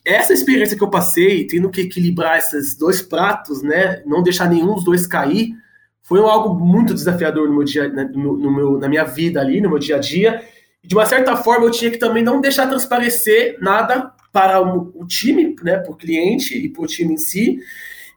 essa 0.06 0.34
experiência 0.34 0.78
que 0.78 0.84
eu 0.84 0.90
passei, 0.90 1.48
tendo 1.48 1.70
que 1.70 1.82
equilibrar 1.82 2.38
esses 2.38 2.78
dois 2.78 3.02
pratos, 3.02 3.64
né, 3.64 4.04
não 4.06 4.22
deixar 4.22 4.48
nenhum 4.48 4.76
dos 4.76 4.84
dois 4.84 5.08
cair, 5.08 5.56
foi 6.04 6.20
algo 6.20 6.54
muito 6.54 6.94
desafiador 6.94 7.48
no 7.48 7.56
meu 7.56 7.64
dia, 7.64 7.90
né, 7.90 8.08
no, 8.14 8.52
meu, 8.52 8.78
na 8.78 8.88
minha 8.88 9.04
vida 9.04 9.42
ali, 9.42 9.60
no 9.60 9.70
meu 9.70 9.80
dia 9.80 9.96
a 9.96 10.00
dia. 10.00 10.44
De 10.84 10.94
uma 10.94 11.08
certa 11.08 11.36
forma, 11.36 11.66
eu 11.66 11.72
tinha 11.72 11.90
que 11.90 11.98
também 11.98 12.24
não 12.24 12.40
deixar 12.40 12.68
transparecer 12.68 13.58
nada 13.60 14.14
para 14.32 14.62
o, 14.62 14.92
o 14.94 15.08
time, 15.08 15.56
né, 15.64 15.78
para 15.78 15.92
o 15.92 15.96
cliente 15.96 16.56
e 16.56 16.70
para 16.70 16.84
o 16.84 16.88
time 16.88 17.16
em 17.16 17.18
si. 17.18 17.60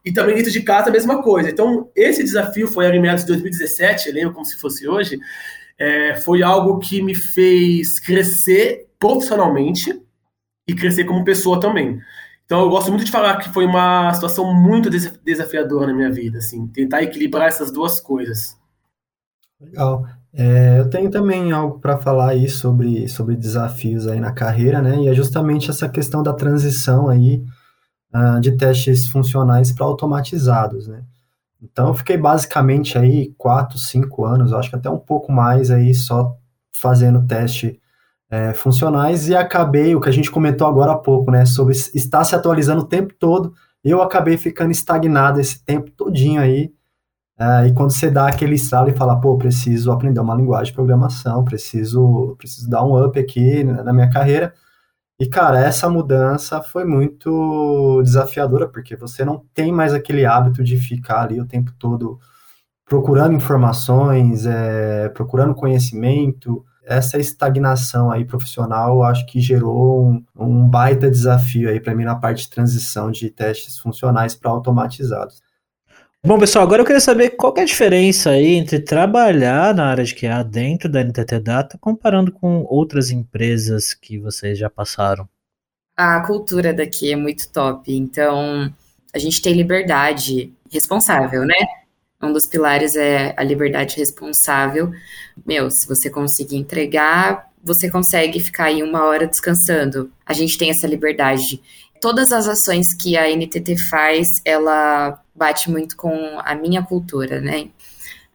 E 0.05 0.11
também 0.11 0.35
dentro 0.35 0.51
de 0.51 0.61
casa 0.61 0.89
a 0.89 0.93
mesma 0.93 1.23
coisa. 1.23 1.49
Então, 1.49 1.89
esse 1.95 2.23
desafio 2.23 2.67
foi 2.67 2.85
em 2.85 3.01
meados 3.01 3.23
de 3.23 3.29
2017, 3.29 4.09
eu 4.09 4.13
lembro 4.13 4.33
como 4.33 4.45
se 4.45 4.55
fosse 4.57 4.87
hoje. 4.87 5.19
É, 5.77 6.15
foi 6.21 6.43
algo 6.43 6.77
que 6.77 7.01
me 7.01 7.15
fez 7.15 7.99
crescer 7.99 8.85
profissionalmente, 8.99 9.99
e 10.69 10.75
crescer 10.75 11.05
como 11.05 11.23
pessoa 11.23 11.59
também. 11.59 11.99
Então 12.45 12.61
eu 12.61 12.69
gosto 12.69 12.89
muito 12.89 13.05
de 13.05 13.11
falar 13.11 13.37
que 13.37 13.49
foi 13.49 13.65
uma 13.65 14.13
situação 14.13 14.53
muito 14.53 14.89
desafiadora 14.89 15.87
na 15.87 15.93
minha 15.93 16.11
vida, 16.11 16.39
assim, 16.39 16.67
tentar 16.67 17.03
equilibrar 17.03 17.47
essas 17.47 17.71
duas 17.71 17.99
coisas. 17.99 18.57
Legal. 19.59 20.05
É, 20.33 20.79
eu 20.79 20.89
tenho 20.89 21.09
também 21.09 21.51
algo 21.51 21.79
para 21.79 21.97
falar 21.97 22.29
aí 22.29 22.47
sobre, 22.47 23.07
sobre 23.07 23.35
desafios 23.35 24.07
aí 24.07 24.19
na 24.19 24.31
carreira, 24.31 24.81
né? 24.81 24.97
E 24.97 25.07
é 25.07 25.13
justamente 25.13 25.69
essa 25.69 25.89
questão 25.89 26.21
da 26.21 26.33
transição 26.33 27.09
aí 27.09 27.43
uh, 28.13 28.39
de 28.39 28.55
testes 28.55 29.07
funcionais 29.07 29.71
para 29.71 29.85
automatizados, 29.85 30.87
né? 30.87 31.03
Então 31.61 31.89
eu 31.89 31.93
fiquei 31.93 32.17
basicamente 32.17 32.97
aí 32.97 33.33
quatro, 33.37 33.77
cinco 33.77 34.23
anos, 34.23 34.53
acho 34.53 34.69
que 34.69 34.75
até 34.75 34.89
um 34.89 34.99
pouco 34.99 35.31
mais 35.31 35.71
aí 35.71 35.93
só 35.93 36.37
fazendo 36.79 37.25
teste 37.27 37.79
é, 38.29 38.53
funcionais 38.53 39.27
e 39.27 39.35
acabei, 39.35 39.95
o 39.95 40.01
que 40.01 40.09
a 40.09 40.11
gente 40.11 40.29
comentou 40.29 40.67
agora 40.67 40.91
há 40.91 40.97
pouco, 40.97 41.31
né, 41.31 41.45
sobre 41.45 41.73
estar 41.73 42.23
se 42.23 42.35
atualizando 42.35 42.81
o 42.81 42.87
tempo 42.87 43.13
todo, 43.17 43.53
eu 43.83 44.01
acabei 44.01 44.37
ficando 44.37 44.71
estagnado 44.71 45.39
esse 45.39 45.63
tempo 45.63 45.89
todinho 45.91 46.41
aí, 46.41 46.71
é, 47.39 47.67
e 47.67 47.73
quando 47.73 47.91
você 47.91 48.11
dá 48.11 48.27
aquele 48.27 48.55
estalo 48.55 48.89
e 48.89 48.95
fala, 48.95 49.19
pô, 49.19 49.37
preciso 49.37 49.91
aprender 49.91 50.19
uma 50.19 50.35
linguagem 50.35 50.67
de 50.67 50.73
programação, 50.73 51.43
preciso, 51.43 52.35
preciso 52.37 52.69
dar 52.69 52.83
um 52.83 53.03
up 53.03 53.17
aqui 53.17 53.63
na 53.63 53.93
minha 53.93 54.09
carreira, 54.09 54.53
e 55.19 55.27
cara, 55.27 55.59
essa 55.59 55.89
mudança 55.89 56.61
foi 56.61 56.85
muito 56.85 58.01
desafiadora, 58.03 58.67
porque 58.69 58.95
você 58.95 59.25
não 59.25 59.43
tem 59.53 59.71
mais 59.71 59.93
aquele 59.93 60.25
hábito 60.25 60.63
de 60.63 60.77
ficar 60.77 61.23
ali 61.23 61.41
o 61.41 61.45
tempo 61.45 61.73
todo 61.77 62.19
procurando 62.85 63.35
informações, 63.35 64.45
é, 64.45 65.09
procurando 65.09 65.53
conhecimento, 65.53 66.65
essa 66.89 67.19
estagnação 67.19 68.11
aí 68.11 68.25
profissional, 68.25 68.95
eu 68.95 69.03
acho 69.03 69.25
que 69.27 69.39
gerou 69.39 70.07
um, 70.07 70.23
um 70.35 70.67
baita 70.67 71.09
desafio 71.09 71.69
aí 71.69 71.79
para 71.79 71.93
mim 71.93 72.03
na 72.03 72.15
parte 72.15 72.43
de 72.43 72.49
transição 72.49 73.11
de 73.11 73.29
testes 73.29 73.77
funcionais 73.77 74.35
para 74.35 74.49
automatizados. 74.49 75.39
Bom, 76.25 76.37
pessoal, 76.37 76.65
agora 76.65 76.81
eu 76.81 76.85
queria 76.85 76.99
saber 76.99 77.29
qual 77.29 77.53
que 77.53 77.61
é 77.61 77.63
a 77.63 77.67
diferença 77.67 78.31
aí 78.31 78.55
entre 78.55 78.79
trabalhar 78.79 79.73
na 79.73 79.85
área 79.85 80.03
de 80.03 80.13
QA 80.15 80.43
dentro 80.43 80.89
da 80.89 81.01
NTT 81.01 81.39
Data 81.39 81.77
comparando 81.79 82.31
com 82.31 82.65
outras 82.67 83.11
empresas 83.11 83.93
que 83.93 84.17
vocês 84.17 84.57
já 84.57 84.69
passaram. 84.69 85.29
A 85.95 86.19
cultura 86.21 86.73
daqui 86.73 87.11
é 87.11 87.15
muito 87.15 87.49
top, 87.51 87.93
então 87.93 88.73
a 89.13 89.19
gente 89.19 89.41
tem 89.41 89.53
liberdade 89.53 90.51
responsável, 90.71 91.45
né? 91.45 91.55
Um 92.21 92.33
dos 92.33 92.45
pilares 92.45 92.95
é 92.95 93.33
a 93.37 93.43
liberdade 93.43 93.95
responsável. 93.97 94.91
Meu, 95.45 95.71
se 95.71 95.87
você 95.87 96.09
conseguir 96.09 96.57
entregar, 96.57 97.49
você 97.63 97.89
consegue 97.89 98.39
ficar 98.39 98.65
aí 98.65 98.83
uma 98.83 99.05
hora 99.05 99.25
descansando. 99.25 100.11
A 100.25 100.33
gente 100.33 100.57
tem 100.57 100.69
essa 100.69 100.85
liberdade. 100.87 101.61
Todas 102.01 102.31
as 102.31 102.47
ações 102.47 102.93
que 102.93 103.17
a 103.17 103.29
NTT 103.29 103.77
faz, 103.89 104.27
ela 104.43 105.21
bate 105.33 105.69
muito 105.71 105.95
com 105.95 106.39
a 106.43 106.55
minha 106.55 106.83
cultura, 106.83 107.39
né? 107.39 107.69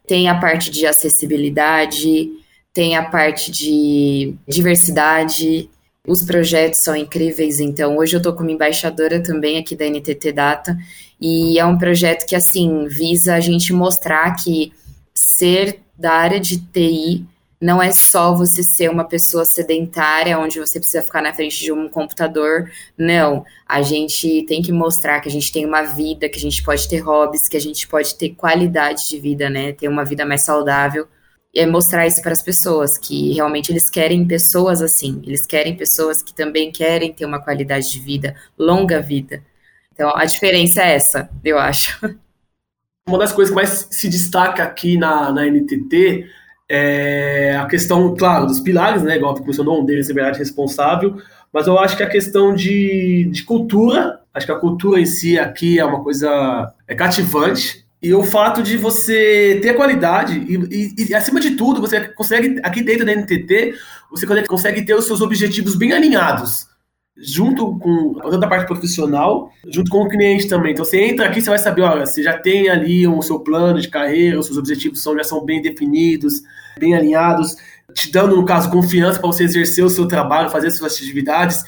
Tem 0.07 0.29
a 0.29 0.39
parte 0.39 0.71
de 0.71 0.87
acessibilidade, 0.87 2.31
tem 2.73 2.97
a 2.97 3.05
parte 3.05 3.51
de 3.51 4.35
diversidade, 4.49 5.71
os 6.07 6.23
projetos 6.23 6.81
são 6.81 6.95
incríveis, 6.95 7.61
então 7.61 7.97
hoje 7.97 8.15
eu 8.15 8.19
estou 8.19 8.35
como 8.35 8.51
embaixadora 8.51 9.23
também 9.23 9.59
aqui 9.59 9.75
da 9.75 9.87
NTT 9.87 10.33
Data 10.33 10.77
e 11.21 11.59
é 11.59 11.65
um 11.65 11.79
projeto 11.79 12.27
que 12.27 12.37
assim 12.37 12.87
visa 12.87 13.35
a 13.35 13.41
gente 13.41 13.73
mostrar 13.73 14.35
que 14.37 14.73
ser 15.15 15.81
da 15.97 16.13
área 16.13 16.39
de 16.39 16.59
TI 16.59 17.25
não 17.61 17.83
é 17.83 17.91
só 17.91 18.35
você 18.35 18.63
ser 18.63 18.91
uma 18.91 19.05
pessoa 19.05 19.47
sedentária 19.47 20.39
onde 20.39 20.61
você 20.61 20.79
precisa 20.79 21.03
ficar 21.03 21.23
na 21.23 21.33
frente 21.33 21.59
de 21.61 21.73
um 21.73 21.89
computador. 21.89 22.71
Não, 22.99 23.43
a 23.67 23.81
gente 23.81 24.45
tem 24.47 24.61
que 24.61 24.71
mostrar 24.71 25.21
que 25.21 25.29
a 25.31 25.33
gente 25.33 25.51
tem 25.51 25.65
uma 25.65 25.81
vida, 25.81 26.29
que 26.29 26.37
a 26.37 26.41
gente 26.41 26.63
pode 26.63 26.87
ter 26.87 26.99
hobbies, 26.99 27.49
que 27.49 27.57
a 27.57 27.61
gente 27.61 27.89
pode 27.89 28.17
ter 28.17 28.31
qualidade 28.31 29.09
de 29.09 29.19
vida, 29.19 29.49
né? 29.49 29.73
Ter 29.73 29.89
uma 29.89 30.05
vida 30.05 30.27
mais 30.27 30.43
saudável 30.43 31.09
é 31.55 31.67
mostrar 31.67 32.07
isso 32.07 32.21
para 32.21 32.33
as 32.33 32.43
pessoas, 32.43 32.99
que 32.99 33.33
realmente 33.33 33.71
eles 33.71 33.89
querem 33.89 34.27
pessoas 34.27 34.83
assim, 34.83 35.23
eles 35.27 35.47
querem 35.47 35.77
pessoas 35.77 36.23
que 36.23 36.35
também 36.35 36.73
querem 36.73 37.13
ter 37.13 37.25
uma 37.25 37.41
qualidade 37.41 37.91
de 37.91 38.01
vida, 38.01 38.35
longa 38.59 39.01
vida. 39.01 39.43
Então 39.93 40.15
a 40.17 40.25
diferença 40.25 40.83
é 40.83 40.95
essa, 40.95 41.31
eu 41.45 41.59
acho. 41.59 41.99
Uma 43.07 43.19
das 43.19 43.33
coisas 43.33 43.51
que 43.51 43.55
mais 43.55 43.87
se 43.91 44.09
destaca 44.09 44.63
aqui 44.63 44.97
na, 44.97 45.31
na 45.31 45.47
NTT 45.47 46.27
é 46.69 47.55
a 47.55 47.67
questão, 47.67 48.17
claro, 48.17 48.47
dos 48.47 48.61
pilares, 48.61 49.03
né? 49.03 49.17
Igual 49.17 49.37
você 49.37 49.45
mencionou, 49.45 49.83
um 49.83 49.85
deles 49.85 50.09
é 50.09 50.15
verdade 50.15 50.39
responsável, 50.39 51.19
mas 51.53 51.67
eu 51.67 51.79
acho 51.79 51.97
que 51.97 52.03
a 52.03 52.09
questão 52.09 52.55
de, 52.55 53.29
de 53.31 53.45
cultura, 53.45 54.21
acho 54.33 54.47
que 54.47 54.53
a 54.53 54.59
cultura 54.59 54.99
em 54.99 55.07
si 55.07 55.39
aqui 55.39 55.79
é 55.79 55.85
uma 55.85 56.03
coisa 56.03 56.73
é 56.89 56.95
cativante, 56.95 57.84
e 58.05 58.13
o 58.13 58.23
fato 58.23 58.63
de 58.63 58.77
você 58.77 59.59
ter 59.63 59.73
qualidade 59.73 60.35
e, 60.47 60.57
e, 60.71 61.07
e, 61.09 61.15
acima 61.15 61.41
de 61.41 61.53
tudo, 61.53 61.81
você 61.81 62.01
consegue, 62.09 62.61
aqui 62.63 62.83
dentro 62.83 63.07
da 63.07 63.17
NTT, 63.17 63.75
você 64.11 64.27
consegue 64.47 64.85
ter 64.85 64.95
os 64.95 65.07
seus 65.07 65.23
objetivos 65.23 65.75
bem 65.75 65.91
alinhados, 65.91 66.67
junto 67.17 67.79
com 67.79 68.13
toda 68.21 68.45
a 68.45 68.49
parte 68.49 68.67
profissional, 68.67 69.51
junto 69.67 69.91
com 69.91 70.03
o 70.03 70.09
cliente 70.11 70.47
também. 70.47 70.73
Então 70.73 70.85
você 70.85 71.01
entra 71.01 71.25
aqui, 71.25 71.41
você 71.41 71.49
vai 71.49 71.59
saber, 71.59 71.81
olha, 71.81 72.05
você 72.05 72.23
já 72.23 72.37
tem 72.37 72.69
ali 72.69 73.09
o 73.09 73.23
seu 73.23 73.41
plano 73.41 73.81
de 73.81 73.89
carreira, 73.89 74.39
os 74.39 74.45
seus 74.45 74.59
objetivos 74.59 75.03
são, 75.03 75.17
já 75.17 75.25
são 75.25 75.43
bem 75.43 75.63
definidos, 75.63 76.43
bem 76.79 76.95
alinhados, 76.95 77.57
te 77.93 78.11
dando, 78.11 78.37
no 78.37 78.45
caso, 78.45 78.71
confiança 78.71 79.19
para 79.19 79.29
você 79.29 79.45
exercer 79.45 79.85
o 79.85 79.91
seu 79.91 80.07
trabalho, 80.07 80.51
fazer 80.51 80.69
as 80.69 80.77
suas 80.77 80.95
atividades. 80.95 81.63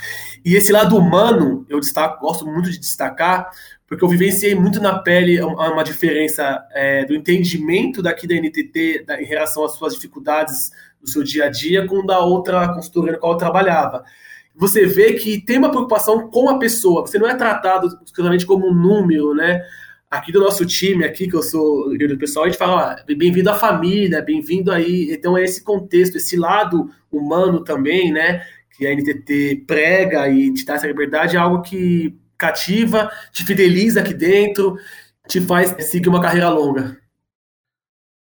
E 0.45 0.55
esse 0.55 0.73
lado 0.73 0.97
humano, 0.97 1.67
eu 1.69 1.81
destaco, 1.81 2.25
gosto 2.25 2.47
muito 2.47 2.71
de 2.71 2.79
destacar, 2.79 3.51
porque 3.87 4.05
eu 4.05 4.09
vivenciei 4.09 4.55
muito 4.55 4.81
na 4.81 4.99
pele 4.99 5.41
uma 5.41 5.85
diferença 5.85 6.65
é, 6.73 7.05
do 7.05 7.15
entendimento 7.15 8.03
daqui 8.03 8.27
da 8.27 8.35
NTT 8.35 9.05
da, 9.07 9.21
em 9.21 9.25
relação 9.25 9.65
às 9.65 9.73
suas 9.73 9.95
dificuldades 9.95 10.71
no 11.01 11.09
seu 11.09 11.23
dia 11.23 11.45
a 11.45 11.49
dia 11.49 11.87
com 11.87 12.05
da 12.05 12.19
outra 12.19 12.69
consultoria 12.75 13.13
na 13.13 13.19
qual 13.19 13.33
eu 13.33 13.39
trabalhava. 13.39 14.05
Você 14.57 14.87
vê 14.87 15.13
que 15.13 15.41
tem 15.41 15.59
uma 15.59 15.71
preocupação 15.71 16.31
com 16.31 16.49
a 16.49 16.59
pessoa, 16.59 17.03
você 17.03 17.19
não 17.19 17.29
é 17.29 17.35
tratado 17.35 17.87
exclusivamente 18.05 18.47
como 18.47 18.67
um 18.67 18.75
número, 18.75 19.35
né? 19.35 19.63
Aqui 20.09 20.31
do 20.31 20.41
nosso 20.41 20.65
time, 20.65 21.05
aqui 21.05 21.27
que 21.29 21.35
eu 21.35 21.43
sou 21.43 21.91
líder 21.91 22.09
do 22.09 22.19
pessoal, 22.19 22.45
a 22.45 22.49
gente 22.49 22.59
fala, 22.59 22.97
bem-vindo 23.07 23.51
à 23.51 23.55
família, 23.55 24.23
bem-vindo 24.23 24.71
aí. 24.71 25.13
Então 25.13 25.37
é 25.37 25.43
esse 25.43 25.65
contexto, 25.65 26.17
esse 26.17 26.37
lado 26.37 26.89
humano 27.11 27.65
também, 27.65 28.13
né? 28.13 28.47
Que 28.77 28.87
a 28.87 28.95
NTT 28.95 29.65
prega 29.67 30.29
e 30.29 30.55
te 30.55 30.65
dá 30.65 30.75
essa 30.75 30.87
liberdade, 30.87 31.37
é 31.37 31.39
algo 31.41 31.61
que 31.61 32.17
cativa, 32.39 33.11
te 33.33 33.45
fideliza 33.45 34.01
aqui 34.01 34.15
dentro, 34.15 34.77
te 35.27 35.41
faz 35.41 35.75
seguir 35.87 36.09
uma 36.09 36.21
carreira 36.21 36.51
longa? 36.51 36.97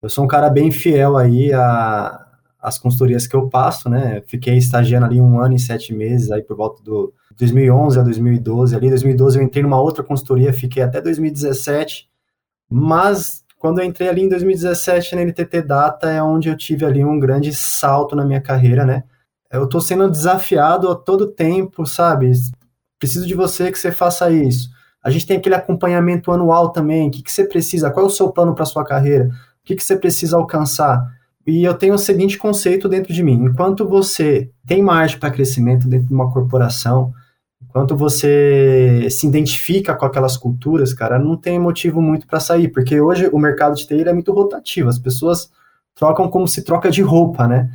Eu 0.03 0.09
sou 0.09 0.25
um 0.25 0.29
cara 0.29 0.51
bem 0.51 0.73
fiel 0.73 1.17
aí 1.17 1.53
a 1.53 2.27
as 2.67 2.79
consultorias 2.79 3.29
que 3.29 3.37
eu 3.37 3.49
passo, 3.49 3.89
né? 3.89 4.25
Fiquei 4.27 4.57
estagiando 4.57 5.07
ali 5.07 5.21
um 5.21 5.39
ano 5.39 5.55
e 5.55 5.59
sete 5.59 5.95
meses, 5.95 6.33
aí 6.33 6.43
por 6.43 6.57
volta 6.57 6.83
do 6.83 7.15
2011 7.39 7.99
a 7.99 8.03
2012. 8.03 8.77
Ali, 8.77 8.89
2012 8.89 9.39
eu 9.39 9.45
entrei 9.45 9.63
numa 9.63 9.81
outra 9.81 10.03
consultoria, 10.03 10.53
fiquei 10.53 10.83
até 10.83 11.01
2017. 11.01 12.09
Mas 12.69 13.45
quando 13.59 13.81
eu 13.81 13.85
entrei 13.85 14.09
ali 14.09 14.23
em 14.23 14.29
2017 14.29 15.15
na 15.15 15.23
NTT 15.23 15.63
Data 15.63 16.11
é 16.11 16.23
onde 16.23 16.49
eu 16.49 16.57
tive 16.57 16.85
ali 16.85 17.05
um 17.05 17.19
grande 17.19 17.55
salto 17.55 18.15
na 18.15 18.25
minha 18.25 18.41
carreira, 18.41 18.85
né? 18.85 19.05
Eu 19.51 19.67
tô 19.67 19.81
sendo 19.81 20.11
desafiado 20.11 20.91
a 20.91 20.95
todo 20.95 21.27
tempo, 21.27 21.87
sabe? 21.87 22.33
preciso 22.99 23.27
de 23.27 23.35
você 23.35 23.71
que 23.71 23.79
você 23.79 23.93
faça 23.93 24.31
isso. 24.31 24.71
A 25.03 25.11
gente 25.11 25.27
tem 25.27 25.37
aquele 25.37 25.55
acompanhamento 25.55 26.33
anual 26.33 26.71
também. 26.71 27.09
O 27.09 27.11
que, 27.11 27.23
que 27.23 27.31
você 27.31 27.45
precisa? 27.45 27.91
Qual 27.91 28.05
é 28.05 28.09
o 28.09 28.11
seu 28.13 28.31
plano 28.31 28.55
para 28.55 28.65
sua 28.65 28.85
carreira? 28.85 29.27
O 29.27 29.31
que, 29.65 29.77
que 29.77 29.85
você 29.85 29.97
precisa 29.97 30.37
alcançar? 30.37 31.07
E 31.47 31.63
eu 31.63 31.75
tenho 31.75 31.95
o 31.95 31.99
seguinte 31.99 32.37
conceito 32.37 32.89
dentro 32.89 33.13
de 33.13 33.23
mim: 33.23 33.45
enquanto 33.45 33.87
você 33.87 34.51
tem 34.67 34.83
margem 34.83 35.19
para 35.19 35.31
crescimento 35.31 35.87
dentro 35.87 36.09
de 36.09 36.15
uma 36.15 36.33
corporação, 36.33 37.13
enquanto 37.77 37.95
você 37.95 39.07
se 39.11 39.27
identifica 39.27 39.95
com 39.95 40.07
aquelas 40.07 40.35
culturas, 40.35 40.95
cara, 40.95 41.19
não 41.19 41.37
tem 41.37 41.59
motivo 41.59 42.01
muito 42.01 42.27
para 42.27 42.41
sair, 42.41 42.69
porque 42.69 42.99
hoje 42.99 43.29
o 43.31 43.39
mercado 43.39 43.77
de 43.77 43.87
TI 43.87 44.01
é 44.01 44.15
muito 44.15 44.33
rotativo, 44.33 44.89
as 44.89 44.99
pessoas 44.99 45.51
trocam 45.95 46.27
como 46.31 46.49
se 46.49 46.65
troca 46.65 46.91
de 46.91 47.03
roupa, 47.03 47.47
né? 47.47 47.71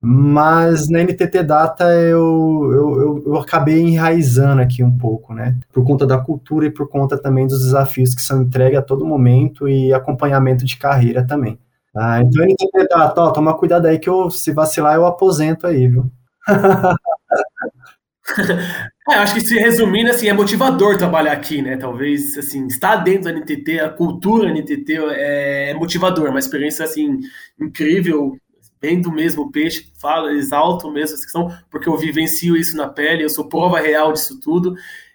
Mas 0.00 0.88
na 0.88 1.00
NTT 1.00 1.42
Data 1.42 1.84
eu, 1.92 2.70
eu, 2.72 3.00
eu, 3.00 3.24
eu, 3.26 3.36
acabei 3.36 3.80
enraizando 3.80 4.62
aqui 4.62 4.82
um 4.82 4.96
pouco, 4.96 5.34
né? 5.34 5.58
Por 5.70 5.84
conta 5.84 6.06
da 6.06 6.16
cultura 6.16 6.64
e 6.64 6.70
por 6.70 6.88
conta 6.88 7.18
também 7.18 7.46
dos 7.46 7.64
desafios 7.64 8.14
que 8.14 8.22
são 8.22 8.42
entregues 8.42 8.78
a 8.78 8.82
todo 8.82 9.04
momento 9.04 9.68
e 9.68 9.92
acompanhamento 9.92 10.64
de 10.64 10.78
carreira 10.78 11.22
também. 11.26 11.58
Ah, 11.94 12.22
então 12.22 12.42
NTT 12.42 12.88
Data, 12.88 13.20
ó, 13.20 13.30
toma 13.30 13.52
cuidado 13.52 13.86
aí 13.86 13.98
que 13.98 14.08
eu, 14.08 14.30
se 14.30 14.52
vacilar 14.52 14.94
eu 14.94 15.04
aposento 15.04 15.66
aí, 15.66 15.86
viu? 15.86 16.10
é, 19.10 19.14
acho 19.16 19.34
que 19.34 19.40
se 19.40 19.56
resumindo, 19.56 20.10
assim, 20.10 20.28
é 20.28 20.32
motivador 20.32 20.96
trabalhar 20.96 21.32
aqui, 21.32 21.60
né? 21.60 21.76
Talvez, 21.76 22.36
assim, 22.38 22.66
estar 22.66 22.96
dentro 22.96 23.24
da 23.24 23.32
NTT, 23.32 23.80
a 23.80 23.90
cultura 23.90 24.50
NTT 24.50 24.94
é 25.10 25.74
motivador, 25.74 26.30
uma 26.30 26.38
experiência, 26.38 26.84
assim, 26.84 27.20
incrível 27.60 28.36
bem 28.80 29.00
do 29.00 29.10
mesmo 29.10 29.50
peixe, 29.50 29.90
falo, 29.98 30.28
exalto 30.28 30.90
mesmo 30.90 31.14
essa 31.14 31.22
questão, 31.22 31.50
porque 31.70 31.88
eu 31.88 31.96
vivencio 31.96 32.54
isso 32.54 32.76
na 32.76 32.86
pele, 32.86 33.24
eu 33.24 33.30
sou 33.30 33.48
prova 33.48 33.80
real 33.80 34.12
disso 34.12 34.38
tudo. 34.38 34.74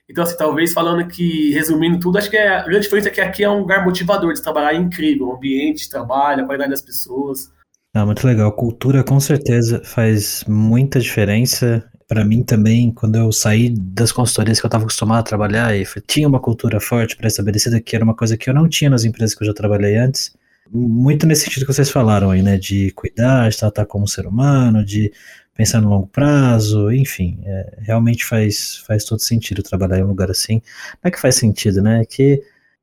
Então, 0.09 0.23
assim, 0.23 0.35
talvez 0.35 0.73
falando 0.73 1.07
que, 1.07 1.51
resumindo 1.51 1.99
tudo, 1.99 2.17
acho 2.17 2.31
que 2.31 2.37
é, 2.37 2.47
a 2.47 2.63
grande 2.63 2.81
diferença 2.81 3.09
é 3.09 3.11
que 3.11 3.21
aqui 3.21 3.43
é 3.43 3.49
um 3.49 3.59
lugar 3.59 3.85
motivador 3.85 4.33
de 4.33 4.41
trabalhar, 4.41 4.73
é 4.73 4.77
incrível, 4.77 5.27
o 5.27 5.35
ambiente 5.35 5.83
de 5.83 5.89
trabalho, 5.89 6.43
a 6.43 6.45
qualidade 6.47 6.71
das 6.71 6.81
pessoas. 6.81 7.51
Ah, 7.93 8.05
muito 8.05 8.25
legal. 8.25 8.51
Cultura 8.53 9.03
com 9.03 9.19
certeza 9.19 9.83
faz 9.83 10.43
muita 10.47 10.99
diferença. 10.99 11.87
Para 12.09 12.25
mim 12.25 12.43
também, 12.43 12.91
quando 12.91 13.15
eu 13.15 13.31
saí 13.31 13.69
das 13.69 14.11
consultorias 14.11 14.59
que 14.59 14.65
eu 14.65 14.67
estava 14.67 14.83
acostumado 14.83 15.19
a 15.19 15.23
trabalhar, 15.23 15.73
e 15.77 15.85
tinha 16.05 16.27
uma 16.27 16.41
cultura 16.41 16.81
forte 16.81 17.15
pré-estabelecida, 17.15 17.79
que 17.79 17.95
era 17.95 18.03
uma 18.03 18.15
coisa 18.15 18.35
que 18.35 18.49
eu 18.49 18.53
não 18.53 18.67
tinha 18.67 18.89
nas 18.89 19.05
empresas 19.05 19.33
que 19.33 19.43
eu 19.43 19.47
já 19.47 19.53
trabalhei 19.53 19.95
antes 19.95 20.37
muito 20.71 21.25
nesse 21.25 21.45
sentido 21.45 21.65
que 21.65 21.73
vocês 21.73 21.89
falaram 21.89 22.31
aí, 22.31 22.41
né? 22.41 22.57
De 22.57 22.91
cuidar, 22.91 23.49
de 23.49 23.57
tratar 23.57 23.85
como 23.85 24.07
ser 24.07 24.27
humano, 24.27 24.85
de 24.85 25.11
pensar 25.55 25.81
no 25.81 25.89
longo 25.89 26.07
prazo, 26.07 26.91
enfim, 26.91 27.39
é, 27.43 27.79
realmente 27.81 28.23
faz, 28.23 28.77
faz 28.87 29.03
todo 29.03 29.19
sentido 29.19 29.61
trabalhar 29.61 29.99
em 29.99 30.03
um 30.03 30.07
lugar 30.07 30.31
assim. 30.31 30.61
Não 31.03 31.09
é 31.09 31.11
que 31.11 31.19
faz 31.19 31.35
sentido, 31.35 31.81
né? 31.81 32.01
É 32.01 32.05
que 32.05 32.41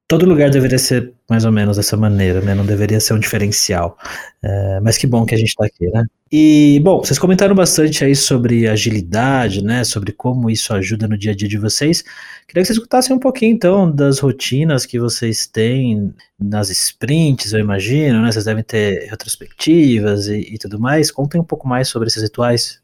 todo 0.09 0.27
lugar 0.27 0.51
deveria 0.51 0.79
ser 0.79 1.13
mais 1.29 1.45
ou 1.45 1.53
menos 1.53 1.77
dessa 1.77 1.97
maneira, 1.97 2.41
né? 2.41 2.55
Não 2.55 2.65
deveria 2.65 3.01
ser 3.01 3.15
um 3.15 3.19
diferencial. 3.19 3.99
É, 4.43 4.81
mas 4.81 4.97
que 4.97 5.07
bom 5.07 5.27
que 5.27 5.35
a 5.35 5.39
gente 5.39 5.49
está 5.49 5.67
aqui, 5.67 5.87
né? 5.89 6.05
E, 6.31 6.81
bom, 6.83 6.99
vocês 6.99 7.19
comentaram 7.19 7.55
bastante 7.55 8.05
aí 8.05 8.15
sobre 8.15 8.69
agilidade, 8.69 9.63
né? 9.63 9.85
Sobre 9.85 10.13
como 10.13 10.51
isso 10.51 10.73
ajuda 10.73 11.07
no 11.07 11.17
dia 11.17 11.33
a 11.33 11.35
dia 11.35 11.49
de 11.49 11.59
vocês. 11.59 12.03
Queria 12.47 12.63
que 12.63 12.67
vocês 12.67 12.79
escutassem 12.79 13.15
um 13.15 13.19
pouquinho, 13.19 13.55
então, 13.55 13.91
das 13.91 14.19
rotinas 14.21 14.87
que 14.87 14.99
vocês 14.99 15.47
têm 15.47 16.15
nas 16.39 16.69
sprints, 16.71 17.53
eu 17.53 17.61
imagino, 17.61 18.23
né? 18.23 18.31
Vocês 18.31 18.45
devem 18.45 18.63
ter 18.63 19.09
retrospectivas 19.09 20.29
e, 20.29 20.55
e 20.55 20.59
tudo 20.59 20.79
mais. 20.79 21.11
Contem 21.11 21.41
um 21.41 21.45
pouco 21.45 21.67
mais 21.67 21.89
sobre 21.89 22.09
esses 22.09 22.23
rituais. 22.23 22.81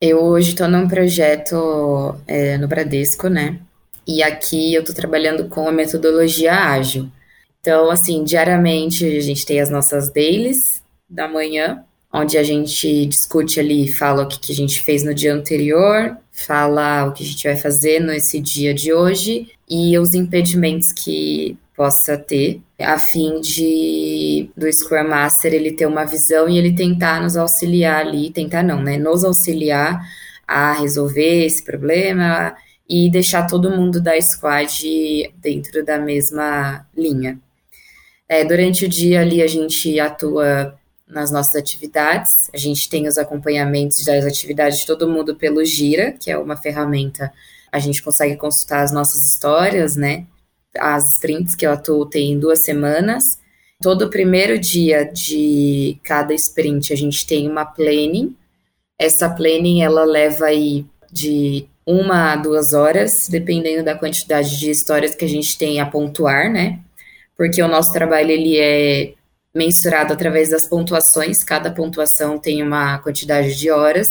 Eu 0.00 0.22
hoje 0.22 0.50
estou 0.50 0.68
num 0.68 0.88
projeto 0.88 2.16
é, 2.26 2.58
no 2.58 2.68
Bradesco, 2.68 3.28
né? 3.28 3.60
E 4.06 4.22
aqui 4.22 4.74
eu 4.74 4.80
estou 4.80 4.94
trabalhando 4.94 5.48
com 5.48 5.68
a 5.68 5.72
metodologia 5.72 6.54
ágil. 6.54 7.10
Então, 7.60 7.90
assim, 7.90 8.22
diariamente 8.22 9.04
a 9.04 9.20
gente 9.20 9.46
tem 9.46 9.60
as 9.60 9.70
nossas 9.70 10.10
dailies 10.10 10.82
da 11.08 11.26
manhã, 11.26 11.82
onde 12.12 12.36
a 12.36 12.42
gente 12.42 13.06
discute 13.06 13.58
ali, 13.58 13.90
fala 13.90 14.24
o 14.24 14.28
que, 14.28 14.38
que 14.38 14.52
a 14.52 14.54
gente 14.54 14.82
fez 14.82 15.02
no 15.02 15.14
dia 15.14 15.34
anterior, 15.34 16.16
fala 16.30 17.06
o 17.06 17.12
que 17.12 17.24
a 17.24 17.26
gente 17.26 17.46
vai 17.46 17.56
fazer 17.56 18.00
nesse 18.00 18.38
dia 18.38 18.74
de 18.74 18.92
hoje 18.92 19.48
e 19.68 19.98
os 19.98 20.14
impedimentos 20.14 20.92
que 20.92 21.56
possa 21.76 22.16
ter, 22.16 22.60
a 22.78 22.98
fim 22.98 23.40
de 23.40 24.48
do 24.56 24.70
Scrum 24.72 25.08
Master 25.08 25.52
ele 25.52 25.72
ter 25.72 25.86
uma 25.86 26.04
visão 26.04 26.48
e 26.48 26.56
ele 26.58 26.74
tentar 26.74 27.20
nos 27.20 27.36
auxiliar 27.36 28.06
ali, 28.06 28.30
tentar 28.30 28.62
não, 28.62 28.80
né, 28.82 28.96
nos 28.96 29.24
auxiliar 29.24 30.00
a 30.46 30.72
resolver 30.72 31.46
esse 31.46 31.64
problema 31.64 32.54
e 32.88 33.10
deixar 33.10 33.46
todo 33.46 33.70
mundo 33.70 34.00
da 34.00 34.20
squad 34.20 35.32
dentro 35.36 35.84
da 35.84 35.98
mesma 35.98 36.86
linha. 36.96 37.38
É, 38.28 38.44
durante 38.44 38.84
o 38.84 38.88
dia 38.88 39.20
ali 39.20 39.42
a 39.42 39.46
gente 39.46 39.98
atua 39.98 40.78
nas 41.06 41.30
nossas 41.30 41.54
atividades, 41.54 42.50
a 42.52 42.56
gente 42.56 42.88
tem 42.88 43.06
os 43.06 43.18
acompanhamentos 43.18 44.04
das 44.04 44.24
atividades 44.24 44.80
de 44.80 44.86
todo 44.86 45.08
mundo 45.08 45.36
pelo 45.36 45.64
Gira, 45.64 46.12
que 46.12 46.30
é 46.30 46.38
uma 46.38 46.56
ferramenta, 46.56 47.32
a 47.70 47.78
gente 47.78 48.02
consegue 48.02 48.36
consultar 48.36 48.82
as 48.82 48.92
nossas 48.92 49.24
histórias, 49.24 49.96
né? 49.96 50.26
As 50.78 51.14
sprints 51.14 51.54
que 51.54 51.66
eu 51.66 51.72
atuo 51.72 52.06
tem 52.06 52.38
duas 52.38 52.64
semanas. 52.64 53.38
Todo 53.82 54.08
primeiro 54.08 54.58
dia 54.58 55.04
de 55.04 55.98
cada 56.02 56.32
sprint 56.34 56.92
a 56.92 56.96
gente 56.96 57.26
tem 57.26 57.48
uma 57.48 57.64
planning. 57.64 58.36
Essa 58.98 59.28
planning 59.28 59.82
ela 59.82 60.04
leva 60.04 60.46
aí 60.46 60.86
de 61.12 61.68
uma 61.86 62.32
a 62.32 62.36
duas 62.36 62.72
horas, 62.72 63.28
dependendo 63.28 63.84
da 63.84 63.94
quantidade 63.94 64.58
de 64.58 64.70
histórias 64.70 65.14
que 65.14 65.24
a 65.24 65.28
gente 65.28 65.58
tem 65.58 65.80
a 65.80 65.86
pontuar, 65.86 66.50
né? 66.50 66.78
Porque 67.36 67.62
o 67.62 67.68
nosso 67.68 67.92
trabalho 67.92 68.30
ele 68.30 68.56
é 68.58 69.14
mensurado 69.54 70.12
através 70.12 70.50
das 70.50 70.66
pontuações, 70.66 71.44
cada 71.44 71.70
pontuação 71.70 72.38
tem 72.38 72.62
uma 72.62 72.98
quantidade 72.98 73.54
de 73.54 73.70
horas, 73.70 74.08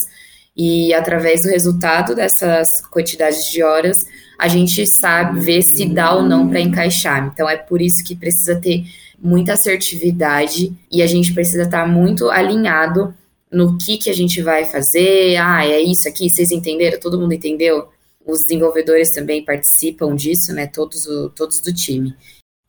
e 0.55 0.93
através 0.93 1.41
do 1.41 1.49
resultado 1.49 2.15
dessas 2.15 2.79
quantidades 2.91 3.49
de 3.51 3.63
horas, 3.63 3.97
a 4.39 4.47
gente 4.47 4.85
sabe 4.85 5.39
ver 5.39 5.61
se 5.63 5.85
dá 5.87 6.13
ou 6.13 6.21
não 6.21 6.47
para 6.47 6.59
encaixar. 6.59 7.31
Então 7.33 7.49
é 7.49 7.57
por 7.57 7.81
isso 7.81 8.03
que 8.03 8.15
precisa 8.15 8.55
ter 8.55 8.83
muita 9.19 9.53
assertividade 9.53 10.73
e 10.91 11.01
a 11.01 11.07
gente 11.07 11.33
precisa 11.33 11.63
estar 11.63 11.81
tá 11.83 11.87
muito 11.87 12.29
alinhado 12.29 13.13
no 13.53 13.77
que, 13.77 13.97
que 13.97 14.09
a 14.09 14.13
gente 14.13 14.41
vai 14.41 14.65
fazer. 14.65 15.37
Ah, 15.37 15.65
é 15.65 15.81
isso 15.81 16.07
aqui, 16.07 16.29
vocês 16.29 16.51
entenderam? 16.51 16.99
Todo 16.99 17.19
mundo 17.19 17.33
entendeu? 17.33 17.87
Os 18.25 18.41
desenvolvedores 18.41 19.11
também 19.11 19.43
participam 19.43 20.15
disso, 20.15 20.53
né? 20.53 20.67
Todos, 20.67 21.05
o, 21.05 21.29
todos 21.29 21.59
do 21.59 21.73
time. 21.73 22.15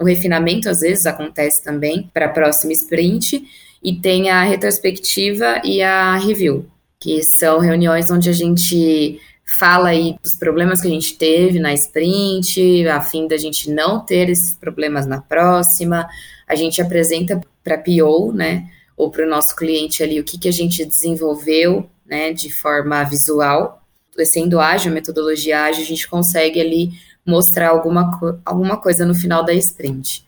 O 0.00 0.04
refinamento, 0.04 0.68
às 0.68 0.80
vezes, 0.80 1.06
acontece 1.06 1.62
também 1.62 2.10
para 2.12 2.26
a 2.26 2.30
próxima 2.30 2.72
sprint, 2.72 3.44
e 3.84 3.94
tem 3.94 4.30
a 4.30 4.42
retrospectiva 4.42 5.60
e 5.62 5.82
a 5.82 6.16
review, 6.16 6.66
que 6.98 7.22
são 7.22 7.58
reuniões 7.58 8.10
onde 8.10 8.30
a 8.30 8.32
gente 8.32 9.20
fala 9.44 9.90
aí 9.90 10.16
dos 10.22 10.36
problemas 10.36 10.80
que 10.80 10.88
a 10.88 10.90
gente 10.90 11.18
teve 11.18 11.58
na 11.58 11.74
sprint, 11.74 12.88
a 12.88 13.02
fim 13.02 13.28
da 13.28 13.36
gente 13.36 13.70
não 13.70 14.00
ter 14.00 14.30
esses 14.30 14.56
problemas 14.56 15.06
na 15.06 15.20
próxima. 15.20 16.08
A 16.48 16.54
gente 16.54 16.80
apresenta 16.80 17.38
para 17.62 17.76
PO, 17.76 18.32
né? 18.32 18.70
Ou 18.96 19.10
para 19.10 19.26
o 19.26 19.28
nosso 19.28 19.54
cliente 19.56 20.02
ali 20.02 20.20
o 20.20 20.24
que, 20.24 20.38
que 20.38 20.48
a 20.48 20.52
gente 20.52 20.84
desenvolveu 20.84 21.88
né, 22.06 22.32
de 22.32 22.50
forma 22.52 23.02
visual. 23.04 23.82
Sendo 24.24 24.60
ágil, 24.60 24.92
metodologia 24.92 25.64
ágil, 25.64 25.82
a 25.82 25.86
gente 25.86 26.08
consegue 26.08 26.60
ali 26.60 26.90
mostrar 27.26 27.70
alguma, 27.70 28.40
alguma 28.44 28.76
coisa 28.76 29.04
no 29.04 29.14
final 29.14 29.44
da 29.44 29.52
sprint. 29.54 30.24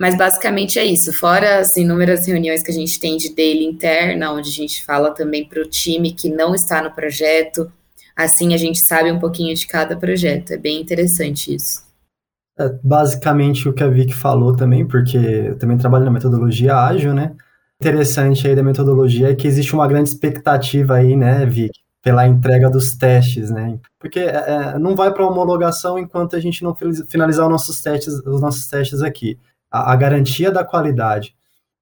Mas 0.00 0.16
basicamente 0.16 0.78
é 0.78 0.84
isso, 0.84 1.12
fora 1.12 1.58
as 1.58 1.76
inúmeras 1.76 2.26
reuniões 2.26 2.62
que 2.62 2.70
a 2.70 2.74
gente 2.74 2.98
tem 2.98 3.18
de 3.18 3.34
daily 3.34 3.66
interna, 3.66 4.32
onde 4.32 4.48
a 4.48 4.52
gente 4.52 4.82
fala 4.82 5.10
também 5.10 5.44
para 5.46 5.60
o 5.60 5.68
time 5.68 6.12
que 6.12 6.30
não 6.30 6.54
está 6.54 6.82
no 6.82 6.90
projeto, 6.90 7.70
assim 8.16 8.54
a 8.54 8.56
gente 8.56 8.78
sabe 8.80 9.12
um 9.12 9.20
pouquinho 9.20 9.54
de 9.54 9.66
cada 9.66 9.94
projeto, 9.94 10.52
é 10.52 10.56
bem 10.56 10.80
interessante 10.80 11.54
isso. 11.54 11.82
É 12.58 12.70
basicamente 12.82 13.68
o 13.68 13.74
que 13.74 13.82
a 13.82 13.88
Vicky 13.88 14.14
falou 14.14 14.56
também, 14.56 14.86
porque 14.86 15.18
eu 15.18 15.58
também 15.58 15.76
trabalho 15.76 16.06
na 16.06 16.10
metodologia 16.10 16.76
ágil, 16.76 17.12
né? 17.12 17.34
Interessante 17.80 18.46
aí 18.46 18.54
da 18.54 18.62
metodologia 18.62 19.30
é 19.30 19.34
que 19.34 19.48
existe 19.48 19.74
uma 19.74 19.88
grande 19.88 20.10
expectativa 20.10 20.96
aí, 20.96 21.16
né, 21.16 21.46
Vic, 21.46 21.72
pela 22.02 22.26
entrega 22.26 22.68
dos 22.68 22.94
testes, 22.94 23.50
né? 23.50 23.78
Porque 23.98 24.20
é, 24.20 24.74
é 24.74 24.78
não 24.78 24.94
vai 24.94 25.12
para 25.12 25.26
homologação 25.26 25.98
enquanto 25.98 26.36
a 26.36 26.40
gente 26.40 26.62
não 26.62 26.74
finalizar 27.08 27.46
os 27.46 27.50
nossos 27.50 27.80
testes, 27.80 28.14
os 28.26 28.40
nossos 28.40 28.66
testes 28.66 29.02
aqui. 29.02 29.38
A, 29.70 29.92
a 29.92 29.96
garantia 29.96 30.50
da 30.50 30.64
qualidade. 30.64 31.34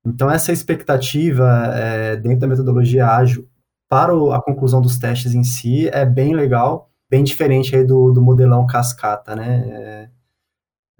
Então 0.06 0.30
essa 0.30 0.52
expectativa 0.52 1.72
é, 1.74 2.16
dentro 2.16 2.40
da 2.40 2.46
metodologia 2.46 3.08
ágil 3.08 3.48
para 3.88 4.14
o, 4.14 4.32
a 4.32 4.42
conclusão 4.42 4.80
dos 4.80 4.98
testes 4.98 5.34
em 5.34 5.42
si 5.42 5.88
é 5.88 6.04
bem 6.04 6.34
legal, 6.34 6.90
bem 7.10 7.24
diferente 7.24 7.74
aí 7.74 7.84
do, 7.84 8.12
do 8.12 8.22
modelão 8.22 8.66
cascata, 8.66 9.34
né? 9.34 9.64
É, 9.68 10.08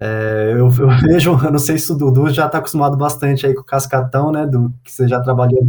é, 0.01 0.53
eu, 0.53 0.59
eu, 0.59 0.89
vejo, 1.03 1.39
eu 1.45 1.51
não 1.51 1.59
sei 1.59 1.79
se 1.79 1.91
o 1.93 1.97
Dudu 1.97 2.31
já 2.31 2.47
está 2.47 2.59
acostumado 2.59 2.97
bastante 2.97 3.47
aí 3.47 3.55
com 3.55 3.63
o 3.63 3.65
cascatão, 3.65 4.31
né, 4.31 4.47
do 4.47 4.73
que 4.85 4.93
você 4.93 5.09
já 5.09 5.21
trabalhou, 5.21 5.61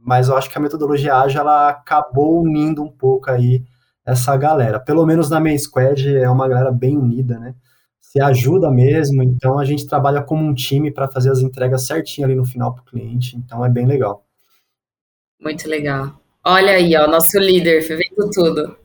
mas 0.00 0.28
eu 0.28 0.36
acho 0.36 0.50
que 0.50 0.58
a 0.58 0.60
metodologia 0.60 1.16
ágil 1.16 1.40
ela 1.40 1.68
acabou 1.68 2.42
unindo 2.42 2.82
um 2.82 2.90
pouco 2.90 3.30
aí 3.30 3.64
essa 4.04 4.36
galera. 4.36 4.78
Pelo 4.78 5.04
menos 5.04 5.30
na 5.30 5.40
minha 5.40 5.58
squad 5.58 6.16
é 6.16 6.28
uma 6.28 6.48
galera 6.48 6.70
bem 6.70 6.96
unida, 6.96 7.38
né? 7.38 7.54
Se 8.00 8.20
ajuda 8.20 8.70
mesmo, 8.70 9.22
então 9.22 9.58
a 9.58 9.64
gente 9.64 9.86
trabalha 9.86 10.22
como 10.22 10.44
um 10.44 10.54
time 10.54 10.90
para 10.90 11.08
fazer 11.08 11.30
as 11.30 11.40
entregas 11.40 11.86
certinho 11.86 12.26
ali 12.26 12.36
no 12.36 12.46
final 12.46 12.72
para 12.72 12.82
o 12.82 12.84
cliente, 12.84 13.36
então 13.36 13.64
é 13.64 13.68
bem 13.68 13.86
legal. 13.86 14.24
Muito 15.40 15.68
legal. 15.68 16.18
Olha 16.44 16.72
aí, 16.72 16.96
ó, 16.96 17.08
nosso 17.08 17.38
líder, 17.38 17.82
vendo 17.82 18.30
tudo. 18.30 18.76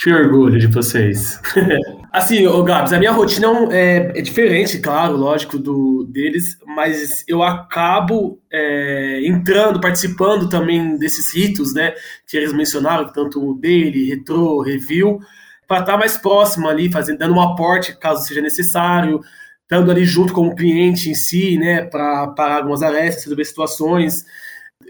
Que 0.00 0.12
orgulho 0.12 0.60
de 0.60 0.68
vocês. 0.68 1.40
assim, 2.12 2.46
ô 2.46 2.62
Gabs, 2.62 2.92
a 2.92 3.00
minha 3.00 3.10
rotina 3.10 3.48
é, 3.72 4.12
é, 4.14 4.22
diferente, 4.22 4.78
claro, 4.78 5.16
lógico, 5.16 5.58
do 5.58 6.04
deles, 6.04 6.56
mas 6.64 7.24
eu 7.26 7.42
acabo 7.42 8.40
é, 8.48 9.20
entrando, 9.26 9.80
participando 9.80 10.48
também 10.48 10.96
desses 10.96 11.34
ritos, 11.34 11.74
né, 11.74 11.94
que 12.28 12.36
eles 12.36 12.52
mencionaram, 12.52 13.12
tanto 13.12 13.44
o 13.44 13.58
daily, 13.58 14.08
retro, 14.08 14.60
review, 14.60 15.18
para 15.66 15.80
estar 15.80 15.92
tá 15.94 15.98
mais 15.98 16.16
próximo 16.16 16.68
ali, 16.68 16.92
fazendo, 16.92 17.18
dando 17.18 17.34
um 17.34 17.40
aporte 17.40 17.98
caso 17.98 18.24
seja 18.24 18.40
necessário, 18.40 19.20
estando 19.62 19.90
ali 19.90 20.04
junto 20.04 20.32
com 20.32 20.46
o 20.46 20.54
cliente 20.54 21.10
em 21.10 21.14
si, 21.14 21.58
né, 21.58 21.82
para 21.82 22.28
parar 22.28 22.58
algumas 22.58 22.84
arestas, 22.84 23.24
resolver 23.24 23.44
situações 23.44 24.24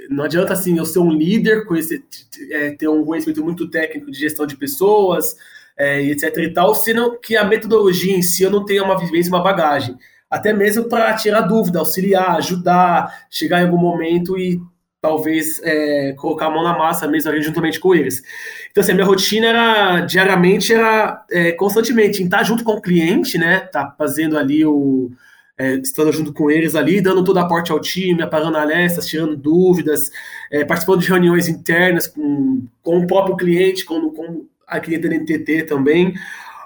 não 0.08 0.24
adianta 0.24 0.52
assim 0.52 0.76
eu 0.78 0.84
ser 0.84 1.00
um 1.00 1.12
líder, 1.12 1.66
conhecer, 1.66 2.02
é, 2.50 2.70
ter 2.70 2.88
um 2.88 3.04
conhecimento 3.04 3.44
muito 3.44 3.68
técnico 3.70 4.10
de 4.10 4.18
gestão 4.18 4.46
de 4.46 4.56
pessoas, 4.56 5.36
é, 5.76 6.02
etc 6.02 6.36
e 6.38 6.52
tal, 6.52 6.74
sendo 6.74 7.18
que 7.18 7.36
a 7.36 7.44
metodologia 7.44 8.16
em 8.16 8.22
si 8.22 8.42
eu 8.42 8.50
não 8.50 8.64
tenha 8.64 8.82
uma 8.82 8.98
vivência, 8.98 9.32
uma 9.32 9.42
bagagem. 9.42 9.96
Até 10.30 10.52
mesmo 10.52 10.88
para 10.88 11.14
tirar 11.14 11.42
dúvida, 11.42 11.78
auxiliar, 11.78 12.36
ajudar, 12.36 13.26
chegar 13.30 13.60
em 13.60 13.64
algum 13.64 13.78
momento 13.78 14.38
e 14.38 14.60
talvez 15.00 15.60
é, 15.62 16.12
colocar 16.18 16.46
a 16.46 16.50
mão 16.50 16.62
na 16.62 16.76
massa 16.76 17.06
mesmo 17.06 17.30
ali 17.30 17.40
juntamente 17.40 17.78
com 17.78 17.94
eles. 17.94 18.22
Então, 18.70 18.82
assim, 18.82 18.92
a 18.92 18.94
minha 18.94 19.06
rotina 19.06 19.46
era, 19.46 20.00
diariamente, 20.00 20.74
era 20.74 21.24
é, 21.30 21.52
constantemente 21.52 22.20
em 22.20 22.24
estar 22.24 22.42
junto 22.42 22.64
com 22.64 22.72
o 22.72 22.82
cliente, 22.82 23.38
né, 23.38 23.60
tá 23.60 23.94
fazendo 23.96 24.36
ali 24.36 24.64
o, 24.66 25.10
é, 25.58 25.74
estando 25.74 26.12
junto 26.12 26.32
com 26.32 26.50
eles 26.50 26.76
ali, 26.76 27.00
dando 27.00 27.24
todo 27.24 27.38
aporte 27.38 27.72
ao 27.72 27.80
time, 27.80 28.22
apagando 28.22 28.56
alertas, 28.56 29.06
tirando 29.06 29.36
dúvidas, 29.36 30.10
é, 30.50 30.64
participando 30.64 31.00
de 31.00 31.08
reuniões 31.08 31.48
internas 31.48 32.06
com, 32.06 32.62
com 32.82 32.98
o 32.98 33.06
próprio 33.06 33.36
cliente, 33.36 33.84
com, 33.84 34.10
com 34.10 34.46
a 34.66 34.78
cliente 34.78 35.08
da 35.08 35.16
NTT 35.16 35.64
também. 35.64 36.14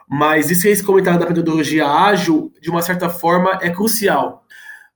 Mas 0.08 0.50
isso 0.50 0.68
esse 0.68 0.82
comentário 0.82 1.18
da 1.18 1.26
metodologia 1.26 1.86
ágil, 1.88 2.52
de 2.60 2.68
uma 2.68 2.82
certa 2.82 3.08
forma, 3.08 3.58
é 3.62 3.70
crucial. 3.70 4.44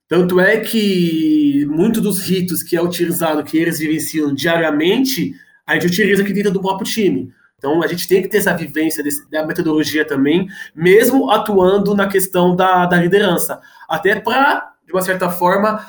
Tanto 0.07 0.39
é 0.39 0.59
que 0.61 1.67
muitos 1.69 2.03
dos 2.03 2.21
ritos 2.21 2.63
que 2.63 2.77
é 2.77 2.83
utilizado, 2.83 3.43
que 3.43 3.57
eles 3.57 3.79
vivenciam 3.79 4.33
diariamente, 4.35 5.35
a 5.67 5.75
gente 5.75 5.87
utiliza 5.87 6.23
aqui 6.23 6.33
dentro 6.33 6.53
do 6.53 6.61
próprio 6.61 6.87
time. 6.87 7.33
Então 7.59 7.83
a 7.83 7.87
gente 7.87 8.07
tem 8.07 8.23
que 8.23 8.29
ter 8.29 8.39
essa 8.39 8.55
vivência 8.55 9.03
desse, 9.03 9.29
da 9.31 9.47
metodologia 9.47 10.05
também, 10.07 10.49
mesmo 10.75 11.31
atuando 11.31 11.95
na 11.95 12.07
questão 12.07 12.55
da, 12.55 12.87
da 12.87 12.97
liderança. 12.97 13.61
Até 13.89 14.21
para, 14.21 14.73
de 14.87 14.93
uma 14.93 15.03
certa 15.03 15.31
forma, 15.31 15.85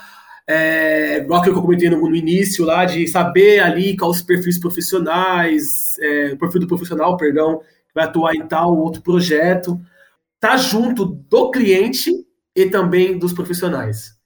é, 0.47 1.17
igual 1.17 1.41
que 1.41 1.49
eu 1.49 1.61
comentei 1.61 1.89
no, 1.89 1.99
no, 1.99 2.15
início 2.15 2.63
lá, 2.63 2.85
de 2.85 3.05
saber 3.07 3.59
ali 3.59 3.97
quais 3.97 4.17
os 4.17 4.21
perfis 4.21 4.57
profissionais, 4.57 5.97
é, 5.99 6.31
o 6.33 6.37
perfil 6.37 6.61
do 6.61 6.67
profissional, 6.67 7.17
perdão, 7.17 7.59
que 7.59 7.93
vai 7.93 8.05
atuar 8.05 8.33
em 8.33 8.47
tal 8.47 8.71
ou 8.71 8.79
outro 8.79 9.01
projeto, 9.01 9.79
tá 10.39 10.55
junto 10.55 11.05
do 11.05 11.51
cliente 11.51 12.11
e 12.55 12.69
também 12.69 13.19
dos 13.19 13.33
profissionais. 13.33 14.16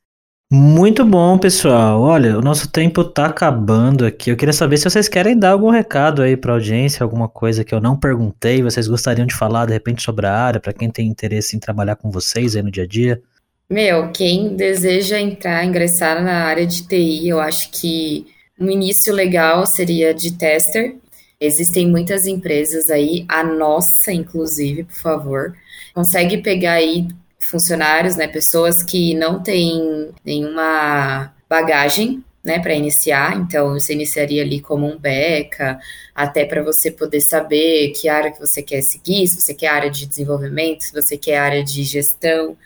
Muito 0.53 1.05
bom, 1.05 1.37
pessoal. 1.37 2.01
Olha, 2.01 2.37
o 2.37 2.41
nosso 2.41 2.69
tempo 2.69 3.05
tá 3.05 3.27
acabando 3.27 4.05
aqui. 4.05 4.29
Eu 4.29 4.35
queria 4.35 4.51
saber 4.51 4.75
se 4.75 4.83
vocês 4.83 5.07
querem 5.07 5.39
dar 5.39 5.51
algum 5.51 5.69
recado 5.69 6.21
aí 6.21 6.35
para 6.35 6.51
audiência, 6.51 7.05
alguma 7.05 7.29
coisa 7.29 7.63
que 7.63 7.73
eu 7.73 7.79
não 7.79 7.95
perguntei, 7.95 8.61
vocês 8.61 8.85
gostariam 8.85 9.25
de 9.25 9.33
falar 9.33 9.65
de 9.65 9.71
repente 9.71 10.03
sobre 10.03 10.27
a 10.27 10.33
área, 10.33 10.59
para 10.59 10.73
quem 10.73 10.91
tem 10.91 11.07
interesse 11.07 11.55
em 11.55 11.59
trabalhar 11.59 11.95
com 11.95 12.11
vocês 12.11 12.53
aí 12.53 12.61
no 12.61 12.69
dia 12.69 12.83
a 12.83 12.85
dia. 12.85 13.21
Meu, 13.69 14.11
quem 14.11 14.53
deseja 14.53 15.21
entrar, 15.21 15.63
ingressar 15.63 16.21
na 16.21 16.43
área 16.43 16.67
de 16.67 16.85
TI, 16.85 17.29
eu 17.29 17.39
acho 17.39 17.71
que 17.71 18.27
um 18.59 18.69
início 18.69 19.13
legal 19.13 19.65
seria 19.65 20.13
de 20.13 20.33
tester. 20.33 20.97
Existem 21.39 21.89
muitas 21.89 22.27
empresas 22.27 22.89
aí, 22.89 23.23
a 23.29 23.41
nossa, 23.41 24.11
inclusive, 24.11 24.83
por 24.83 24.95
favor, 24.95 25.55
consegue 25.93 26.39
pegar 26.39 26.73
aí 26.73 27.07
funcionários, 27.49 28.15
né, 28.15 28.27
pessoas 28.27 28.83
que 28.83 29.13
não 29.15 29.41
têm 29.41 30.09
nenhuma 30.23 31.33
bagagem, 31.49 32.23
né, 32.43 32.59
para 32.59 32.73
iniciar. 32.73 33.37
Então, 33.37 33.73
você 33.73 33.93
iniciaria 33.93 34.41
ali 34.41 34.59
como 34.59 34.87
um 34.87 34.97
beca, 34.97 35.79
até 36.15 36.45
para 36.45 36.63
você 36.63 36.91
poder 36.91 37.21
saber 37.21 37.91
que 37.91 38.09
área 38.09 38.31
que 38.31 38.39
você 38.39 38.61
quer 38.61 38.81
seguir, 38.81 39.27
se 39.27 39.39
você 39.39 39.53
quer 39.53 39.67
área 39.67 39.89
de 39.89 40.05
desenvolvimento, 40.05 40.81
se 40.81 40.93
você 40.93 41.17
quer 41.17 41.37
área 41.37 41.63
de 41.63 41.83
gestão. 41.83 42.57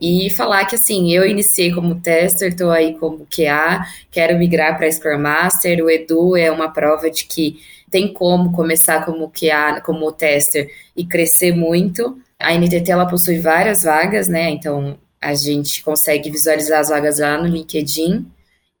E 0.00 0.28
falar 0.30 0.64
que 0.66 0.74
assim, 0.74 1.12
eu 1.12 1.24
iniciei 1.24 1.72
como 1.72 2.00
tester, 2.00 2.50
estou 2.50 2.70
aí 2.70 2.94
como 2.98 3.26
QA, 3.26 3.84
quero 4.10 4.36
migrar 4.38 4.76
para 4.76 4.90
Scrum 4.90 5.18
Master. 5.18 5.84
O 5.84 5.90
Edu 5.90 6.36
é 6.36 6.50
uma 6.50 6.68
prova 6.68 7.10
de 7.10 7.24
que 7.26 7.60
tem 7.90 8.12
como 8.12 8.52
começar 8.52 9.04
como 9.04 9.30
QA, 9.30 9.80
como 9.80 10.10
tester 10.10 10.68
e 10.96 11.06
crescer 11.06 11.54
muito. 11.54 12.18
A 12.38 12.54
NTT 12.54 12.90
ela 12.90 13.06
possui 13.06 13.38
várias 13.38 13.82
vagas, 13.82 14.28
né? 14.28 14.50
Então 14.50 14.98
a 15.20 15.34
gente 15.34 15.82
consegue 15.82 16.30
visualizar 16.30 16.80
as 16.80 16.88
vagas 16.88 17.18
lá 17.18 17.38
no 17.38 17.46
LinkedIn. 17.46 18.26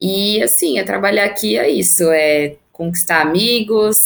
E 0.00 0.42
assim, 0.42 0.78
é 0.78 0.84
trabalhar 0.84 1.24
aqui 1.24 1.56
é 1.56 1.68
isso, 1.70 2.10
é 2.10 2.56
conquistar 2.70 3.22
amigos, 3.22 3.96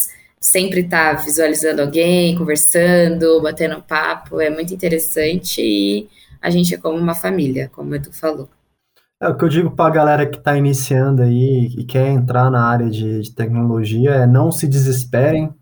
sempre 0.40 0.80
estar 0.80 1.16
tá 1.16 1.22
visualizando 1.22 1.82
alguém, 1.82 2.36
conversando, 2.36 3.40
batendo 3.40 3.82
papo, 3.82 4.40
é 4.40 4.50
muito 4.50 4.72
interessante 4.72 5.60
e 5.60 6.08
a 6.40 6.50
gente 6.50 6.74
é 6.74 6.78
como 6.78 6.96
uma 6.96 7.14
família, 7.14 7.70
como 7.72 7.90
o 7.90 7.94
Edu 7.94 8.12
falou. 8.12 8.48
É, 9.20 9.28
o 9.28 9.36
que 9.36 9.44
eu 9.44 9.48
digo 9.48 9.70
para 9.72 9.86
a 9.86 9.94
galera 9.94 10.26
que 10.26 10.38
está 10.38 10.56
iniciando 10.56 11.22
aí 11.22 11.74
e 11.76 11.84
quer 11.84 12.06
entrar 12.08 12.50
na 12.50 12.64
área 12.64 12.88
de, 12.88 13.20
de 13.20 13.34
tecnologia 13.34 14.10
é 14.10 14.26
não 14.26 14.52
se 14.52 14.68
desesperem. 14.68 15.52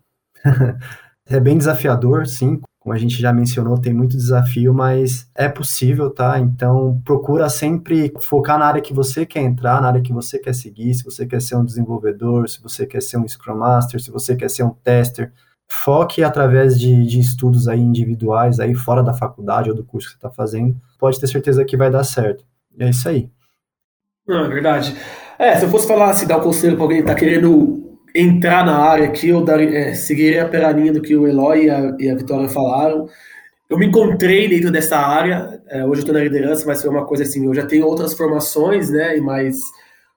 é 1.25 1.39
bem 1.39 1.57
desafiador, 1.57 2.27
sim. 2.27 2.61
Como 2.87 2.95
a 2.95 2.99
gente 2.99 3.21
já 3.21 3.33
mencionou, 3.33 3.77
tem 3.77 3.93
muito 3.93 4.15
desafio, 4.15 4.73
mas 4.73 5.29
é 5.35 5.49
possível, 5.49 6.09
tá? 6.09 6.39
Então, 6.39 7.01
procura 7.03 7.49
sempre 7.49 8.13
focar 8.21 8.57
na 8.57 8.65
área 8.65 8.81
que 8.81 8.93
você 8.93 9.25
quer 9.25 9.41
entrar, 9.41 9.81
na 9.81 9.89
área 9.89 10.01
que 10.01 10.13
você 10.13 10.39
quer 10.39 10.55
seguir. 10.55 10.93
Se 10.93 11.03
você 11.03 11.25
quer 11.25 11.41
ser 11.41 11.57
um 11.57 11.65
desenvolvedor, 11.65 12.47
se 12.47 12.63
você 12.63 12.85
quer 12.85 13.01
ser 13.01 13.17
um 13.17 13.27
Scrum 13.27 13.57
Master, 13.57 14.01
se 14.01 14.09
você 14.09 14.37
quer 14.37 14.49
ser 14.49 14.63
um 14.63 14.69
tester, 14.69 15.33
foque 15.67 16.23
através 16.23 16.79
de, 16.79 17.05
de 17.05 17.19
estudos 17.19 17.67
aí 17.67 17.81
individuais, 17.81 18.57
aí 18.57 18.73
fora 18.73 19.03
da 19.03 19.13
faculdade 19.13 19.69
ou 19.69 19.75
do 19.75 19.83
curso 19.83 20.07
que 20.07 20.13
você 20.13 20.17
está 20.19 20.29
fazendo, 20.29 20.73
pode 20.97 21.19
ter 21.19 21.27
certeza 21.27 21.65
que 21.65 21.75
vai 21.75 21.91
dar 21.91 22.05
certo. 22.05 22.45
E 22.73 22.85
é 22.85 22.89
isso 22.89 23.09
aí. 23.09 23.29
É 24.29 24.47
verdade. 24.47 24.95
É, 25.37 25.57
se 25.57 25.65
eu 25.65 25.69
fosse 25.69 25.89
falar, 25.89 26.13
se 26.13 26.25
dar 26.25 26.37
um 26.37 26.41
conselho 26.41 26.77
para 26.77 26.85
alguém 26.85 26.99
que 26.99 27.03
está 27.03 27.15
querendo 27.15 27.86
entrar 28.17 28.65
na 28.65 28.77
área 28.77 29.07
aqui, 29.07 29.29
eu 29.29 29.43
daria, 29.43 29.77
é, 29.77 29.93
seguiria 29.93 30.49
do 30.91 31.01
que 31.01 31.15
o 31.15 31.27
Eloy 31.27 31.65
e 31.65 31.69
a, 31.69 31.95
e 31.99 32.09
a 32.09 32.15
Vitória 32.15 32.49
falaram. 32.49 33.07
Eu 33.69 33.77
me 33.77 33.85
encontrei 33.85 34.47
dentro 34.47 34.71
dessa 34.71 34.97
área, 34.97 35.61
é, 35.67 35.83
hoje 35.83 35.99
eu 35.99 35.99
estou 35.99 36.13
na 36.15 36.21
liderança, 36.21 36.65
mas 36.65 36.81
foi 36.81 36.89
uma 36.89 37.05
coisa 37.05 37.23
assim, 37.23 37.45
eu 37.45 37.53
já 37.53 37.65
tenho 37.65 37.85
outras 37.85 38.13
formações, 38.13 38.89
né, 38.89 39.17
mas 39.17 39.59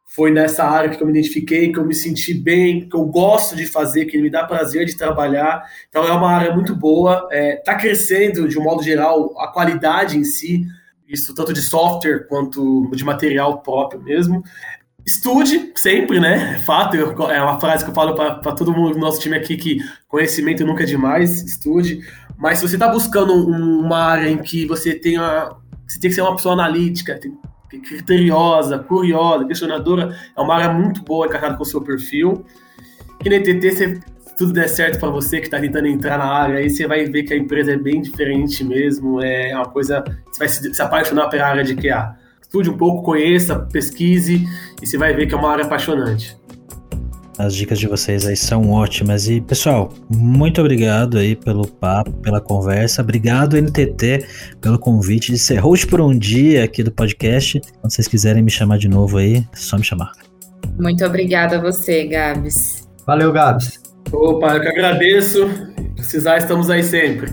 foi 0.06 0.30
nessa 0.30 0.64
área 0.64 0.90
que 0.90 1.02
eu 1.02 1.06
me 1.06 1.12
identifiquei, 1.12 1.72
que 1.72 1.78
eu 1.78 1.84
me 1.84 1.94
senti 1.94 2.32
bem, 2.32 2.88
que 2.88 2.96
eu 2.96 3.04
gosto 3.04 3.54
de 3.54 3.66
fazer, 3.66 4.06
que 4.06 4.20
me 4.20 4.30
dá 4.30 4.44
prazer 4.44 4.84
de 4.86 4.96
trabalhar. 4.96 5.62
Então 5.88 6.04
é 6.04 6.12
uma 6.12 6.30
área 6.30 6.54
muito 6.54 6.74
boa, 6.74 7.28
está 7.30 7.36
é, 7.36 7.56
tá 7.56 7.74
crescendo 7.76 8.48
de 8.48 8.58
um 8.58 8.62
modo 8.62 8.82
geral 8.82 9.34
a 9.38 9.48
qualidade 9.48 10.16
em 10.16 10.24
si, 10.24 10.64
isso 11.08 11.34
tanto 11.34 11.52
de 11.52 11.60
software 11.60 12.26
quanto 12.28 12.90
de 12.92 13.04
material 13.04 13.62
próprio 13.62 14.00
mesmo. 14.00 14.42
Estude 15.10 15.72
sempre, 15.74 16.20
né? 16.20 16.54
É 16.54 16.58
fato, 16.60 16.96
é 16.96 17.42
uma 17.42 17.58
frase 17.58 17.84
que 17.84 17.90
eu 17.90 17.94
falo 17.94 18.14
para 18.14 18.52
todo 18.52 18.72
mundo 18.72 18.92
do 18.92 19.00
nosso 19.00 19.20
time 19.20 19.36
aqui 19.36 19.56
que 19.56 19.78
conhecimento 20.06 20.64
nunca 20.64 20.84
é 20.84 20.86
demais, 20.86 21.42
estude. 21.42 22.00
Mas 22.38 22.58
se 22.58 22.68
você 22.68 22.76
está 22.76 22.86
buscando 22.86 23.34
um, 23.34 23.80
uma 23.80 23.98
área 23.98 24.28
em 24.28 24.38
que 24.38 24.64
você 24.66 24.94
tenha, 24.94 25.50
você 25.84 25.98
tem 25.98 26.10
que 26.10 26.14
ser 26.14 26.22
uma 26.22 26.36
pessoa 26.36 26.54
analítica, 26.54 27.18
criteriosa, 27.68 28.78
curiosa, 28.78 29.44
questionadora, 29.46 30.16
é 30.36 30.40
uma 30.40 30.54
área 30.54 30.72
muito 30.72 31.02
boa 31.02 31.26
encaixada 31.26 31.56
com 31.56 31.64
o 31.64 31.66
seu 31.66 31.80
perfil. 31.80 32.46
E 33.24 33.28
na 33.28 33.34
ETT, 33.34 33.72
se 33.72 34.00
tudo 34.38 34.52
der 34.52 34.68
certo 34.68 35.00
para 35.00 35.10
você 35.10 35.40
que 35.40 35.48
está 35.48 35.58
tentando 35.58 35.88
entrar 35.88 36.18
na 36.18 36.26
área, 36.26 36.58
aí 36.58 36.70
você 36.70 36.86
vai 36.86 37.04
ver 37.06 37.24
que 37.24 37.34
a 37.34 37.36
empresa 37.36 37.72
é 37.72 37.76
bem 37.76 38.00
diferente 38.00 38.62
mesmo, 38.62 39.20
é 39.20 39.56
uma 39.56 39.66
coisa, 39.66 40.04
você 40.30 40.38
vai 40.38 40.48
se, 40.48 40.72
se 40.72 40.80
apaixonar 40.80 41.28
pela 41.28 41.48
área 41.48 41.64
de 41.64 41.74
QA. 41.74 42.16
Estude 42.50 42.68
um 42.68 42.76
pouco, 42.76 43.04
conheça, 43.04 43.60
pesquise 43.72 44.44
e 44.82 44.84
você 44.84 44.98
vai 44.98 45.14
ver 45.14 45.28
que 45.28 45.34
é 45.36 45.38
uma 45.38 45.52
área 45.52 45.64
apaixonante. 45.64 46.36
As 47.38 47.54
dicas 47.54 47.78
de 47.78 47.86
vocês 47.86 48.26
aí 48.26 48.36
são 48.36 48.72
ótimas. 48.72 49.28
E, 49.28 49.40
pessoal, 49.40 49.94
muito 50.12 50.60
obrigado 50.60 51.16
aí 51.16 51.36
pelo 51.36 51.64
papo, 51.64 52.10
pela 52.14 52.40
conversa. 52.40 53.02
Obrigado, 53.02 53.56
NTT, 53.56 54.26
pelo 54.60 54.80
convite 54.80 55.30
de 55.30 55.38
ser 55.38 55.58
host 55.60 55.86
por 55.86 56.00
um 56.00 56.18
dia 56.18 56.64
aqui 56.64 56.82
do 56.82 56.90
podcast. 56.90 57.60
Quando 57.80 57.92
vocês 57.92 58.08
quiserem 58.08 58.42
me 58.42 58.50
chamar 58.50 58.78
de 58.78 58.88
novo 58.88 59.18
aí, 59.18 59.36
é 59.36 59.56
só 59.56 59.78
me 59.78 59.84
chamar. 59.84 60.10
Muito 60.76 61.04
obrigada 61.04 61.56
a 61.56 61.60
você, 61.60 62.04
Gabs. 62.04 62.88
Valeu, 63.06 63.32
Gabs. 63.32 63.80
Opa, 64.10 64.56
eu 64.56 64.60
que 64.60 64.68
agradeço. 64.68 65.48
Precisar, 65.94 66.38
estamos 66.38 66.68
aí 66.68 66.82
sempre. 66.82 67.32